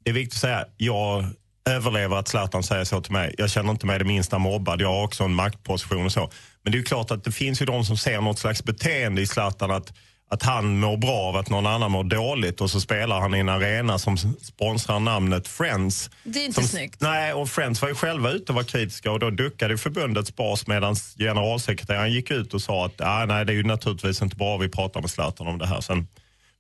det 0.04 0.10
är 0.10 0.14
viktigt 0.14 0.36
att 0.38 0.42
säga, 0.42 0.66
jag 0.78 1.26
överlever 1.68 2.18
att 2.18 2.28
Zlatan 2.28 2.64
säger 2.64 2.84
så 2.84 3.02
till 3.02 3.14
mig. 3.14 3.36
Jag 3.38 3.50
känner 3.50 3.72
inte 3.72 3.86
mig 3.86 4.00
det 4.00 4.06
minsta 4.06 4.38
mobbad, 4.38 4.82
jag 4.82 4.88
har 4.88 5.04
också 5.04 5.24
en 5.24 5.34
maktposition 5.34 6.06
och 6.06 6.12
så. 6.12 6.30
Men 6.64 6.72
det 6.72 6.76
är 6.76 6.80
ju 6.80 6.86
klart 6.86 7.12
att 7.12 7.24
det 7.24 7.32
finns 7.32 7.62
ju 7.62 7.66
de 7.66 7.86
som 7.86 7.98
ser 7.98 8.22
något 8.22 8.40
slags 8.40 8.64
beteende 8.64 9.22
i 9.22 9.28
Zlatan 9.28 9.72
att 9.72 9.94
att 10.30 10.44
han 10.44 10.80
mår 10.80 10.98
bra 10.98 11.18
av 11.18 11.36
att 11.36 11.50
någon 11.50 11.66
annan 11.66 11.92
mår 11.92 12.04
dåligt 12.04 12.62
och 12.62 12.70
så 12.70 12.82
spelar 12.82 13.20
han 13.20 13.36
i 13.36 13.40
en 13.40 13.50
arena 13.50 14.00
som 14.00 14.18
sponsrar 14.18 15.00
namnet 15.00 15.48
Friends. 15.48 16.10
Det 16.24 16.40
är 16.40 16.46
inte 16.46 16.62
som, 16.62 16.64
snyggt. 16.64 17.02
Nej, 17.02 17.34
och 17.34 17.50
Friends 17.50 17.82
var 17.82 17.90
ju 17.90 17.96
själva 17.96 18.32
ute 18.32 18.52
och 18.52 18.56
var 18.56 18.64
kritiska 18.64 19.12
och 19.12 19.20
då 19.20 19.30
duckade 19.30 19.78
förbundets 19.78 20.36
bas 20.36 20.68
medan 20.68 20.96
generalsekreteraren 21.18 22.12
gick 22.12 22.32
ut 22.32 22.54
och 22.54 22.62
sa 22.62 22.86
att 22.86 23.02
ah, 23.02 23.26
nej, 23.26 23.46
det 23.46 23.54
är 23.54 23.56
ju 23.56 23.64
naturligtvis 23.64 24.22
inte 24.22 24.36
bra 24.36 24.58
vi 24.58 24.70
pratar 24.70 25.02
med 25.02 25.10
Zlatan 25.10 25.48
om 25.48 25.58
det 25.58 25.68
här. 25.68 25.82
Sen 25.82 26.08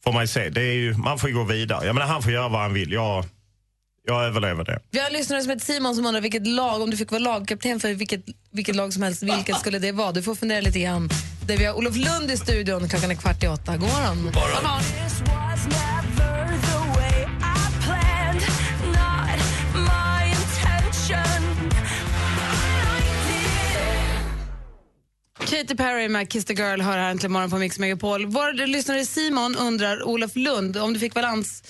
får 0.04 0.14
man 0.14 0.24
ju 0.24 0.28
se, 0.28 0.50
det 0.50 0.62
är 0.62 0.74
ju, 0.74 0.94
man 0.94 1.20
får 1.20 1.30
ju 1.30 1.36
gå 1.36 1.44
vidare. 1.44 1.86
Jag 1.86 1.94
menar, 1.94 2.08
han 2.08 2.24
får 2.24 2.32
göra 2.32 2.48
vad 2.48 2.62
han 2.62 2.74
vill. 2.74 2.92
Jag, 2.92 3.26
jag 4.08 4.26
överlever 4.26 4.64
det. 4.64 4.80
Vi 4.92 5.00
har 5.00 5.08
en 5.08 5.14
lyssnare 5.14 5.42
som 5.42 5.50
heter 5.50 5.66
Simon 5.66 5.96
som 5.96 6.06
undrar 6.06 6.22
vilket 6.22 6.48
lag, 6.48 6.82
om 6.82 6.90
du 6.90 6.98
fick 6.98 7.12
vara 7.12 7.20
lagkapten 7.20 7.80
för 7.80 7.94
vilket, 7.94 8.22
vilket 8.52 8.76
lag 8.76 8.94
som 8.94 9.04
helst, 9.04 9.24
vilket 9.24 9.60
skulle 9.60 9.80
det 9.80 9.92
vara? 9.92 10.12
Du 10.12 10.22
får 10.22 10.36
fundera 10.36 10.62
lite 10.62 10.80
grann. 10.80 11.10
Där 11.48 11.58
vi 11.58 11.66
har 11.66 11.74
Olof 11.74 11.96
Lund 11.96 12.32
i 12.32 12.38
studion, 12.38 12.90
klockan 12.90 13.12
är 13.12 13.16
kvart 13.16 13.44
i 13.44 13.48
åtta. 13.48 13.78
God 13.78 13.90
morgon. 13.90 14.24
God 14.24 14.34
morgon. 14.36 14.82
Katy 25.40 25.76
Perry 25.76 26.10
med 26.10 26.30
Kiss 26.30 26.46
the 26.46 26.54
Girl 26.54 26.82
hör 26.82 26.98
här 26.98 27.12
äntligen 27.12 27.32
morgon 27.32 27.50
på 27.50 27.58
Mix 27.58 27.80
Megapol. 27.80 28.26
Vår 28.26 28.68
lyssnare 28.68 29.06
Simon 29.06 29.56
undrar, 29.56 30.04
Olof 30.04 30.36
Lund, 30.36 30.78
om 30.78 30.94
du 30.94 31.00
fick 31.00 31.14
balans, 31.14 31.64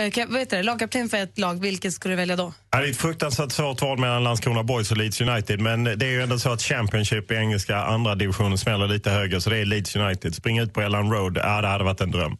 eh, 0.00 0.04
ka- 0.10 0.26
vad 0.30 0.40
heter 0.40 0.56
det, 0.56 0.62
lagkapten 0.62 1.08
för 1.08 1.16
ett 1.16 1.38
lag, 1.38 1.60
vilket 1.60 1.92
skulle 1.92 2.12
du 2.12 2.16
välja 2.16 2.36
då? 2.36 2.52
Ja, 2.70 2.78
Det 2.80 2.86
är 2.86 2.90
ett 2.90 2.96
fruktansvärt 2.96 3.52
svårt 3.52 3.82
val 3.82 3.98
mellan 3.98 4.24
Landskrona 4.24 4.62
Boys 4.62 4.90
och 4.90 4.96
Leeds 4.96 5.20
United. 5.20 5.60
Men 5.60 5.84
det 5.84 6.06
är 6.06 6.10
ju 6.10 6.22
ändå 6.22 6.38
så 6.38 6.52
att 6.52 6.62
Championship 6.62 7.30
i 7.30 7.34
engelska 7.34 7.76
andra 7.76 8.14
divisionen 8.14 8.58
smäller 8.58 8.88
lite 8.88 9.10
högre. 9.10 9.40
Så 9.40 9.50
det 9.50 9.58
är 9.58 9.64
Leeds 9.64 9.96
United. 9.96 10.34
Springa 10.34 10.62
ut 10.62 10.72
på 10.72 10.80
Ellen 10.80 11.10
Road, 11.12 11.38
ja, 11.42 11.60
det 11.60 11.68
hade 11.68 11.84
varit 11.84 12.00
en 12.00 12.10
dröm. 12.10 12.36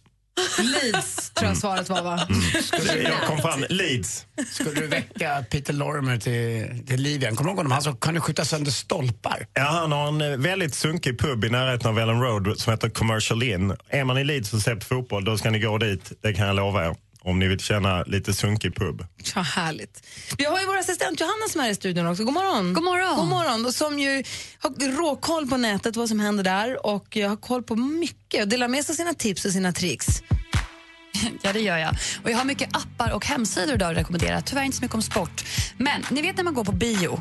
Leeds 0.59 1.31
tror 1.31 1.49
jag 1.49 1.57
svaret 1.57 1.89
var 1.89 2.03
va? 2.03 2.21
Jag 3.03 3.27
kom 3.27 3.39
fram, 3.39 3.65
Leeds. 3.69 4.27
Skulle 4.53 4.81
du 4.81 4.87
väcka 4.87 5.45
Peter 5.51 5.73
Lorimer 5.73 6.19
till, 6.19 6.87
till 6.87 7.01
liv 7.03 7.23
igen? 7.23 7.37
Kommer 7.37 7.49
du 7.49 7.51
ihåg 7.51 7.57
honom? 7.57 7.73
Han 7.73 7.83
som 7.83 7.97
kunde 7.97 8.21
skjuta 8.21 8.45
sönder 8.45 8.71
stolpar. 8.71 9.47
Ja, 9.53 9.63
han 9.63 9.93
har 9.93 10.09
en 10.09 10.21
eh, 10.21 10.39
väldigt 10.39 10.75
sunkig 10.75 11.19
pub 11.19 11.45
i 11.45 11.49
närheten 11.51 11.91
av 11.91 11.99
Ellen 11.99 12.21
Road 12.21 12.59
som 12.61 12.71
heter 12.73 12.89
Commercial 12.91 13.43
Inn. 13.43 13.77
Är 13.89 14.05
man 14.05 14.19
i 14.19 14.25
Leeds 14.25 14.53
och 14.53 14.61
ser 14.61 14.75
på 14.75 14.85
fotboll, 14.85 15.25
då 15.25 15.39
ska 15.39 15.51
ni 15.51 15.59
gå 15.59 15.79
dit. 15.79 16.13
Det 16.23 16.33
kan 16.33 16.47
jag 16.47 16.57
lova 16.57 16.87
er. 16.87 16.95
Om 17.25 17.39
ni 17.39 17.49
vill 17.49 17.61
känna 17.61 18.03
lite 18.03 18.35
sunkig 18.35 18.77
pub. 18.77 19.07
Så 19.23 19.41
härligt. 19.41 20.07
Vi 20.39 20.45
har 20.45 20.61
ju 20.61 20.67
vår 20.67 20.79
assistent 20.79 21.21
Johanna 21.21 21.49
som 21.51 21.61
är 21.61 21.71
i 21.71 21.75
studion 21.75 22.07
också. 22.07 22.25
God 22.25 22.35
morgon. 22.35 22.73
God 22.73 22.85
morgon. 22.85 23.17
God 23.17 23.29
morgon. 23.29 23.67
Och 23.67 23.75
som 23.75 23.99
ju 23.99 24.23
har 24.59 24.97
råkoll 24.97 25.49
på 25.49 25.57
nätet, 25.57 25.97
vad 25.97 26.09
som 26.09 26.21
händer 26.21 26.45
där 26.45 26.87
och 26.87 27.17
jag 27.17 27.29
har 27.29 27.37
koll 27.37 27.63
på 27.63 27.77
mycket 27.77 28.43
och 28.43 28.49
delar 28.49 28.69
med 28.69 28.85
sig 28.85 28.93
av 28.93 28.97
sina 28.97 29.15
tips 29.15 29.45
och 29.45 29.53
sina 29.53 29.73
tricks. 29.73 30.07
Ja, 31.43 31.53
det 31.53 31.61
gör 31.61 31.79
jag. 31.79 31.97
Och 32.25 32.31
jag 32.31 32.39
har 32.39 32.45
mycket 32.45 32.77
appar 32.77 33.11
och 33.11 33.27
hemsidor 33.27 33.75
idag 33.75 33.91
att 33.91 33.97
rekommendera. 33.97 34.41
Tyvärr 34.43 34.63
inte 34.63 34.77
så 34.77 34.83
mycket 34.83 34.95
om 34.95 35.03
sport. 35.03 35.45
Men 35.77 36.03
ni 36.11 36.23
vet 36.23 36.37
när 36.37 36.45
man 36.45 36.55
går 36.55 36.65
på 36.65 36.73
bio. 36.73 37.21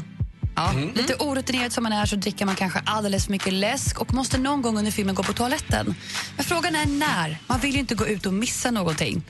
Ja, 0.55 0.73
Lite 0.95 1.15
orutinerad 1.15 1.73
som 1.73 1.83
man 1.83 1.93
är 1.93 2.05
så 2.05 2.15
dricker 2.15 2.45
man 2.45 2.55
kanske 2.55 2.79
alldeles 2.85 3.25
för 3.25 3.31
mycket 3.31 3.53
läsk 3.53 4.01
och 4.01 4.13
måste 4.13 4.37
någon 4.37 4.61
gång 4.61 4.77
under 4.77 4.91
filmen 4.91 5.15
gå 5.15 5.23
på 5.23 5.33
toaletten. 5.33 5.95
Men 6.35 6.45
frågan 6.45 6.75
är 6.75 6.85
när. 6.85 7.37
Man 7.47 7.59
vill 7.59 7.73
ju 7.73 7.79
inte 7.79 7.95
gå 7.95 8.07
ut 8.07 8.25
och 8.25 8.33
missa 8.33 8.71
någonting. 8.71 9.23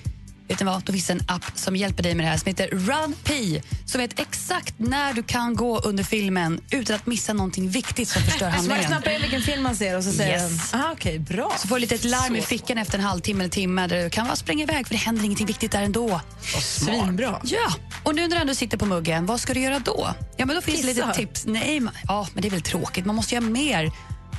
Vet 0.54 0.60
ni 0.60 0.66
vad? 0.66 0.84
Då 0.84 0.94
finns 0.94 1.10
en 1.10 1.22
app 1.28 1.44
som 1.56 1.76
hjälper 1.76 2.04
dig 2.04 2.16
med 2.16 2.26
det 2.26 2.30
här 2.30 2.38
som 2.38 2.48
heter 2.48 2.68
RunP 2.68 3.62
som 3.86 4.02
vet 4.02 4.20
exakt 4.20 4.74
när 4.78 5.14
du 5.14 5.24
kan 5.24 5.56
gå 5.56 5.80
under 5.80 6.04
filmen 6.04 6.62
utan 6.72 6.96
att 6.96 7.06
missa 7.06 7.34
någonting 7.34 7.70
viktigt 7.70 8.10
som 8.10 8.22
förstör 8.22 8.38
Så 8.40 8.46
man 8.46 8.54
handlingen. 8.56 8.84
knappar 8.86 9.12
in 9.12 9.22
vilken 9.22 9.42
film 9.42 9.64
man 9.64 9.76
ser 9.76 9.98
och 9.98 10.04
så 10.04 10.12
säger 10.12 10.34
Yes. 10.44 10.72
den, 10.72 10.80
aha 10.82 10.92
okej, 10.94 11.20
bra. 11.20 11.54
Så 11.60 11.68
får 11.68 11.76
du 11.76 11.82
lite 11.82 11.96
ett 11.96 12.04
larm 12.04 12.36
i 12.36 12.42
fickan 12.42 12.78
efter 12.78 12.98
en 12.98 13.04
halvtimme 13.04 13.44
eller 13.44 13.52
timme 13.52 13.88
där 13.88 14.04
du 14.04 14.10
kan 14.10 14.26
bara 14.28 14.36
springa 14.36 14.64
iväg 14.64 14.88
för 14.88 14.94
det 14.94 15.00
händer 15.00 15.24
ingenting 15.24 15.48
viktigt 15.48 15.72
där 15.72 15.82
ändå. 15.82 16.22
Svinbra. 16.62 17.42
Ja, 17.44 17.74
och 18.04 18.16
nu 18.16 18.22
när 18.22 18.36
du 18.36 18.42
ändå 18.42 18.56
sitter 18.56 18.78
på 18.78 18.86
muggen, 18.86 19.26
vad 19.26 19.40
ska 19.40 19.54
du 19.54 19.60
göra 19.60 19.80
då? 19.80 20.14
Ja, 20.38 20.46
men 20.46 20.56
då 20.56 20.62
finns 20.62 20.82
det 20.82 20.88
lite 20.88 21.14
tips. 21.14 21.46
Nej, 21.46 21.80
men, 21.80 21.94
ja, 22.08 22.28
men 22.34 22.42
det 22.42 22.48
är 22.48 22.52
väl 22.52 22.62
tråkigt. 22.62 23.06
Man 23.06 23.16
måste 23.16 23.36
göra 23.36 23.46
mer. 23.46 23.92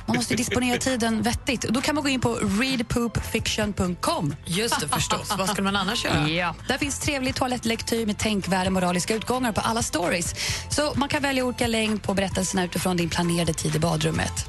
Man 0.07 0.17
måste 0.17 0.35
disponera 0.35 0.77
tiden 0.77 1.21
vettigt. 1.21 1.61
Då 1.61 1.81
kan 1.81 1.95
man 1.95 2.03
gå 2.03 2.09
in 2.09 2.21
på 2.21 2.35
readpoopfiction.com. 2.35 4.35
Just 4.45 4.79
det, 4.79 4.87
förstås. 4.87 5.33
Vad 5.37 5.49
skulle 5.49 5.63
man 5.63 5.75
annars 5.75 6.05
göra? 6.05 6.29
Ja. 6.29 6.55
Där 6.67 6.77
finns 6.77 6.99
trevlig 6.99 7.35
toalettlektyr 7.35 8.05
med 8.05 8.17
tänkvärda 8.17 8.69
moraliska 8.69 9.15
utgångar 9.15 9.51
på 9.51 9.61
alla 9.61 9.81
stories. 9.81 10.35
Så 10.69 10.93
man 10.95 11.09
kan 11.09 11.21
välja 11.21 11.45
olika 11.45 11.67
längd 11.67 12.03
på 12.03 12.13
berättelserna 12.13 12.65
utifrån 12.65 12.97
din 12.97 13.09
planerade 13.09 13.53
tid 13.53 13.75
i 13.75 13.79
badrummet. 13.79 14.45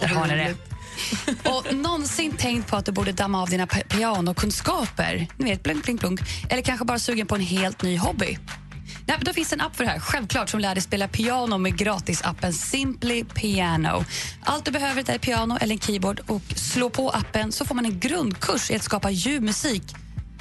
Där 0.00 0.08
har 0.08 0.26
ni 0.26 0.34
det. 0.36 0.54
Och 1.50 1.74
någonsin 1.74 2.32
tänkt 2.36 2.70
på 2.70 2.76
att 2.76 2.86
du 2.86 2.92
borde 2.92 3.12
damma 3.12 3.42
av 3.42 3.48
dina 3.48 3.66
pi- 3.66 3.88
pianokunskaper? 3.88 5.26
Ni 5.36 5.50
vet, 5.50 5.62
blunk, 5.62 5.84
blink, 5.84 6.00
blunk. 6.00 6.20
Eller 6.50 6.62
kanske 6.62 6.84
bara 6.84 6.98
sugen 6.98 7.26
på 7.26 7.34
en 7.34 7.40
helt 7.40 7.82
ny 7.82 7.98
hobby? 7.98 8.38
Nej, 9.08 9.16
då 9.20 9.32
finns 9.32 9.52
en 9.52 9.60
app 9.60 9.76
för 9.76 9.84
det 9.84 9.90
här, 9.90 9.98
självklart, 10.00 10.48
som 10.48 10.60
lär 10.60 10.74
dig 10.74 10.82
spela 10.82 11.08
piano 11.08 11.58
med 11.58 11.76
gratisappen 11.78 12.52
Simply 12.52 13.24
Piano. 13.24 14.04
Allt 14.44 14.64
du 14.64 14.70
behöver 14.70 15.10
är 15.10 15.14
ett 15.14 15.22
piano 15.22 15.58
eller 15.60 15.74
en 15.74 15.80
keyboard 15.80 16.20
och 16.26 16.42
slå 16.56 16.90
på 16.90 17.10
appen 17.10 17.52
så 17.52 17.64
får 17.64 17.74
man 17.74 17.84
en 17.84 18.00
grundkurs 18.00 18.70
i 18.70 18.76
att 18.76 18.82
skapa 18.82 19.10
ljuv 19.10 19.42
musik. 19.42 19.82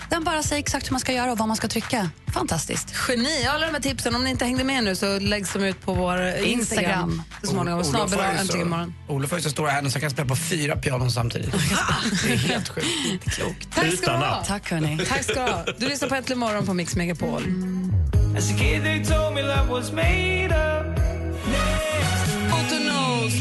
Den 0.10 0.24
bara 0.24 0.44
säger 0.44 0.60
exakt 0.60 0.88
hur 0.88 0.92
man 0.92 1.00
ska 1.00 1.14
göra 1.14 1.32
och 1.32 1.38
vad 1.38 1.48
man 1.48 1.58
ska 1.58 1.68
trycka. 1.68 2.10
Fantastiskt. 2.34 2.94
Geni. 3.10 3.46
Alla 3.50 3.66
de 3.66 3.72
här 3.74 3.80
tipsen, 3.82 4.16
om 4.16 4.24
ni 4.24 4.30
inte 4.30 4.46
hängde 4.46 4.64
med 4.64 4.84
nu 4.84 4.96
så 4.96 5.20
läggs 5.20 5.54
de 5.54 5.64
ut 5.64 5.82
på 5.82 5.94
vår 5.94 6.22
Instagram, 6.28 6.50
Instagram. 6.60 7.22
så 7.42 7.48
småningom. 7.48 7.80
Olof 7.80 7.88
Snabel 7.90 8.20
har 8.20 8.26
ju 8.34 8.38
äntligen 8.40 8.48
så- 8.48 8.58
imorgon. 8.58 8.94
Olof 9.08 9.32
har 9.32 9.38
ju 9.38 9.44
så 9.44 9.50
stora 9.50 9.70
händer 9.72 9.92
så 9.92 9.96
han 9.96 10.02
kan 10.02 10.10
spela 10.12 10.28
på 10.28 10.36
fyra 10.36 10.76
pianon 10.76 11.12
samtidigt. 11.12 11.52
Det 12.28 12.34
är 12.34 12.38
helt 12.38 12.70
sjukt. 12.70 12.88
Inte 13.12 13.30
klokt. 13.30 13.68
Tack 13.76 13.94
ska 13.98 14.12
du 14.12 14.18
ha. 14.18 14.44
Tack, 14.48 14.72
hörni. 14.72 15.06
Tack 15.10 15.24
ska 15.24 15.34
du 15.34 15.40
ha. 15.52 15.66
Du 15.78 15.88
lyssnar 15.90 16.10
på 16.10 16.16
Äntligen 16.16 16.40
morgon 16.40 16.66
på 16.66 16.74
Mix 16.74 16.96
Megapol. 16.96 17.44
As 18.38 18.52
a 18.52 18.58
kid 18.58 18.84
they 18.84 19.04
told 19.04 19.34
me 19.34 19.42
love 19.42 19.70
was 19.70 19.92
made 19.92 20.46
up. 20.46 20.98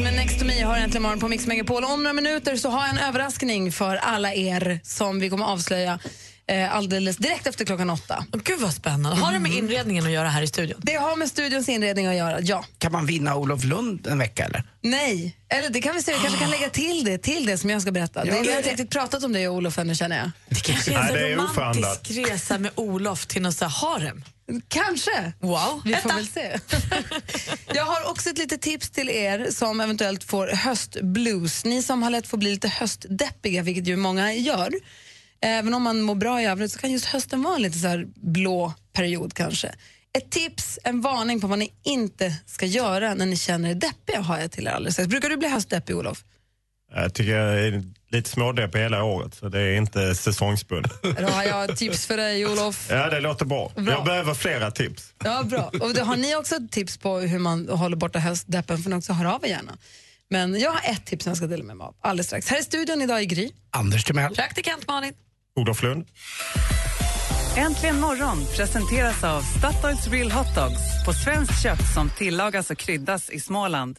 Med 0.02 0.14
Next 0.14 0.38
to 0.38 0.44
me 0.44 0.62
har 0.62 0.76
äntligen 0.76 1.02
morgon 1.02 1.20
på 1.20 1.28
Mix 1.28 1.46
Megapol. 1.46 1.84
Om 1.84 2.02
några 2.02 2.12
minuter 2.12 2.56
så 2.56 2.70
har 2.70 2.80
jag 2.80 2.90
en 2.90 2.98
överraskning 2.98 3.72
för 3.72 3.96
alla 3.96 4.34
er 4.34 4.80
som 4.82 5.20
vi 5.20 5.30
kommer 5.30 5.44
avslöja 5.44 5.98
eh, 6.48 6.76
alldeles 6.76 7.16
direkt 7.16 7.46
efter 7.46 7.64
klockan 7.64 7.90
åtta. 7.90 8.24
Åh, 8.32 8.40
Gud 8.44 8.60
vad 8.60 8.74
spännande. 8.74 9.20
Har 9.20 9.32
det 9.32 9.38
med 9.38 9.52
inredningen 9.52 10.06
att 10.06 10.12
göra 10.12 10.28
här 10.28 10.42
i 10.42 10.46
studion? 10.46 10.80
Det 10.82 10.94
har 10.94 11.16
med 11.16 11.28
studions 11.28 11.68
inredning 11.68 12.06
att 12.06 12.16
göra, 12.16 12.40
ja. 12.40 12.64
Kan 12.78 12.92
man 12.92 13.06
vinna 13.06 13.36
Olof 13.36 13.64
Lund 13.64 14.06
en 14.06 14.18
vecka 14.18 14.44
eller? 14.44 14.64
Nej, 14.80 15.36
eller 15.48 15.70
det 15.70 15.80
kan 15.80 15.94
vi 15.94 16.02
se. 16.02 16.12
Vi 16.12 16.18
kanske 16.18 16.40
kan 16.40 16.50
lägga 16.50 16.70
till 16.70 17.04
det 17.04 17.18
till 17.18 17.46
det 17.46 17.58
som 17.58 17.70
jag 17.70 17.82
ska 17.82 17.92
berätta. 17.92 18.24
det, 18.24 18.30
vi 18.30 18.50
har 18.50 18.56
inte 18.56 18.70
riktigt 18.70 18.90
pratat 18.90 19.24
om 19.24 19.32
det 19.32 19.48
Olof 19.48 19.78
ännu 19.78 19.94
känner 19.94 20.16
jag. 20.18 20.30
Det 20.48 20.60
kanske 20.60 20.92
är 20.94 21.32
en 21.32 21.40
oförhandlat. 21.40 22.10
romantisk 22.10 22.30
resa 22.30 22.58
med 22.58 22.70
Olof 22.74 23.26
till 23.26 23.42
någon 23.42 23.52
harem. 23.70 24.24
Kanske. 24.68 25.32
Wow. 25.40 25.82
Vi 25.84 25.96
får 25.96 26.08
väl 26.08 26.26
se. 26.26 26.58
jag 27.74 27.84
har 27.84 28.10
också 28.10 28.30
ett 28.30 28.38
litet 28.38 28.62
tips 28.62 28.90
till 28.90 29.10
er 29.10 29.50
som 29.50 29.80
eventuellt 29.80 30.24
får 30.24 30.46
höstblues. 30.46 31.64
Ni 31.64 31.82
som 31.82 32.02
har 32.02 32.10
lätt 32.10 32.26
för 32.26 32.36
att 32.36 32.40
bli 32.40 32.50
lite 32.50 32.68
höstdeppiga, 32.68 33.62
vilket 33.62 33.86
ju 33.86 33.96
många 33.96 34.34
gör. 34.34 34.72
Även 35.40 35.74
om 35.74 35.82
man 35.82 36.02
mår 36.02 36.14
bra 36.14 36.42
i 36.42 36.46
övrigt 36.46 36.72
så 36.72 36.78
kan 36.78 36.92
just 36.92 37.04
hösten 37.04 37.42
vara 37.42 37.56
en 37.56 37.62
lite 37.62 37.78
så 37.78 38.04
blå 38.14 38.74
period 38.92 39.34
kanske. 39.34 39.74
Ett 40.12 40.30
tips, 40.30 40.78
en 40.84 41.00
varning 41.00 41.40
på 41.40 41.46
vad 41.46 41.58
ni 41.58 41.72
inte 41.84 42.34
ska 42.46 42.66
göra 42.66 43.14
när 43.14 43.26
ni 43.26 43.36
känner 43.36 43.70
er 43.70 43.74
deppiga 43.74 44.20
har 44.20 44.38
jag 44.38 44.52
till 44.52 44.66
er 44.66 44.70
alldeles. 44.70 45.08
Brukar 45.08 45.28
du 45.28 45.36
bli 45.36 45.48
höstdeppig, 45.48 45.96
Olof? 45.96 46.24
Jag 46.94 47.14
tycker 47.14 47.36
jag 47.36 47.60
är 47.60 47.82
lite 48.10 48.30
smådeppig 48.30 48.78
hela 48.78 49.04
året, 49.04 49.34
så 49.34 49.48
det 49.48 49.60
är 49.60 49.76
inte 49.76 50.14
säsongsbundet. 50.14 51.02
Då 51.02 51.26
har 51.26 51.44
jag 51.44 51.76
tips 51.76 52.06
för 52.06 52.16
dig, 52.16 52.46
Olof. 52.46 52.86
Ja, 52.90 53.10
det 53.10 53.20
låter 53.20 53.44
bra. 53.44 53.72
Bra. 53.76 53.92
Jag 53.92 54.04
behöver 54.04 54.34
flera 54.34 54.70
tips. 54.70 55.14
Ja, 55.24 55.42
bra. 55.42 55.70
Och 55.80 55.94
då 55.94 56.02
har 56.02 56.16
ni 56.16 56.36
också 56.36 56.54
tips 56.70 56.98
på 56.98 57.18
hur 57.18 57.38
man 57.38 57.68
håller 57.68 57.96
borta 57.96 58.18
höstdeppen 58.18 58.78
får 58.78 58.90
ni 58.90 58.96
också 58.96 59.12
höra 59.12 59.34
av 59.34 59.44
er 59.44 59.48
gärna. 59.48 59.76
Men 60.30 60.60
jag 60.60 60.70
har 60.70 60.90
ett 60.92 61.06
tips 61.06 61.24
som 61.24 61.30
jag 61.30 61.36
ska 61.36 61.46
dela 61.46 61.64
med 61.64 61.76
mig 61.76 61.84
av 61.84 61.94
alldeles 62.00 62.26
strax. 62.26 62.48
Här 62.48 62.60
i 62.60 62.62
studion 62.62 63.02
idag 63.02 63.22
i 63.22 63.26
Gry. 63.26 63.50
Anders 63.70 64.04
Timell. 64.04 64.34
Praktikant 64.34 64.86
Malin. 64.86 65.12
Olof 65.56 65.82
Lund. 65.82 66.06
Äntligen 67.56 68.00
morgon 68.00 68.46
presenteras 68.56 69.24
av 69.24 69.40
Statoils 69.42 70.08
Real 70.08 70.30
Hot 70.32 70.54
Dogs 70.54 71.04
på 71.06 71.12
svenskt 71.12 71.62
kött 71.62 71.94
som 71.94 72.10
tillagas 72.10 72.70
och 72.70 72.78
kryddas 72.78 73.30
i 73.30 73.40
Småland. 73.40 73.98